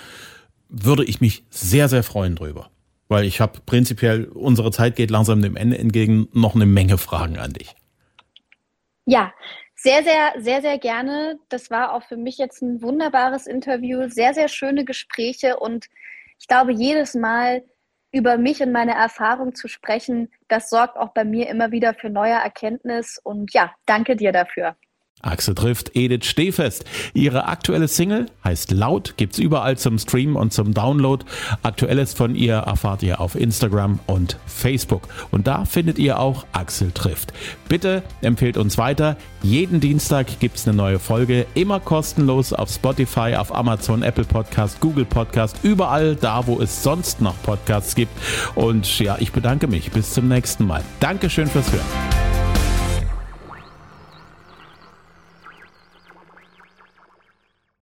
Würde 0.70 1.04
ich 1.04 1.22
mich 1.22 1.44
sehr, 1.52 1.88
sehr 1.88 2.02
freuen 2.02 2.36
drüber. 2.36 2.72
Weil 3.10 3.26
ich 3.26 3.42
habe 3.42 3.60
prinzipiell, 3.64 4.24
unsere 4.24 4.72
Zeit 4.72 4.96
geht 4.96 5.12
langsam 5.12 5.44
dem 5.44 5.56
Ende 5.56 5.78
entgegen, 5.78 6.30
noch 6.34 6.56
eine 6.56 6.66
Menge 6.66 6.98
Fragen 6.98 7.38
an 7.38 7.54
dich. 7.54 7.76
Ja, 9.06 9.32
sehr, 9.76 10.02
sehr, 10.02 10.42
sehr, 10.42 10.62
sehr 10.62 10.80
gerne. 10.80 11.38
Das 11.50 11.70
war 11.70 11.94
auch 11.94 12.02
für 12.02 12.18
mich 12.18 12.40
jetzt 12.40 12.64
ein 12.64 12.82
wunderbares 12.82 13.46
Interview, 13.46 14.10
sehr, 14.10 14.34
sehr 14.34 14.48
schöne 14.48 14.84
Gespräche 14.84 15.58
und 15.58 15.86
ich 16.40 16.48
glaube, 16.48 16.74
jedes 16.74 17.14
Mal 17.14 17.62
über 18.14 18.38
mich 18.38 18.62
und 18.62 18.72
meine 18.72 18.94
Erfahrung 18.94 19.56
zu 19.56 19.68
sprechen, 19.68 20.32
das 20.48 20.70
sorgt 20.70 20.98
auch 20.98 21.10
bei 21.10 21.26
mir 21.26 21.50
immer 21.50 21.72
wieder 21.72 21.94
für 21.94 22.10
neue 22.10 22.34
Erkenntnis. 22.34 23.20
Und 23.22 23.54
ja, 23.54 23.74
danke 23.86 24.16
dir 24.16 24.32
dafür. 24.32 24.76
Axel 25.24 25.56
trifft 25.56 25.96
Edith 25.96 26.26
Stehfest. 26.26 26.86
Ihre 27.14 27.48
aktuelle 27.48 27.88
Single 27.88 28.28
heißt 28.44 28.72
Laut, 28.72 29.16
gibt's 29.18 29.40
überall 29.40 29.78
zum 29.78 29.98
Stream 29.98 30.36
und 30.36 30.54
zum 30.54 30.74
Download. 30.74 31.26
Aktuelles 31.64 32.14
von 32.14 32.36
ihr 32.36 32.56
erfahrt 32.56 33.04
ihr 33.04 33.20
auf 33.20 33.36
Instagram 33.36 34.00
und 34.06 34.38
Facebook. 34.46 35.08
Und 35.32 35.48
da 35.48 35.66
findet 35.66 35.98
ihr 35.98 36.20
auch 36.20 36.46
Axel 36.52 36.92
trifft. 36.92 37.34
Bitte 37.68 38.04
empfehlt 38.22 38.58
uns 38.58 38.78
weiter. 38.78 39.18
Jeden 39.42 39.80
Dienstag 39.80 40.40
gibt's 40.40 40.68
eine 40.68 40.78
neue 40.78 41.00
Folge, 41.00 41.46
immer 41.54 41.80
kostenlos 41.80 42.54
auf 42.54 42.70
Spotify, 42.70 43.36
auf 43.38 43.54
Amazon, 43.54 44.04
Apple 44.04 44.26
Podcast, 44.26 44.80
Google 44.80 45.06
Podcast, 45.06 45.58
überall 45.64 46.16
da, 46.16 46.48
wo 46.48 46.62
es 46.62 46.84
sonst 46.84 47.22
noch 47.22 47.36
Podcasts 47.44 47.96
gibt. 47.96 48.12
Und 48.56 49.00
ja, 49.00 49.18
ich 49.20 49.32
bedanke 49.32 49.68
mich. 49.68 49.92
Bis 49.92 50.14
zum 50.14 50.28
nächsten 50.28 50.66
Mal. 50.66 50.84
Dankeschön 51.00 51.48
fürs 51.48 51.72
Hören. 51.72 52.33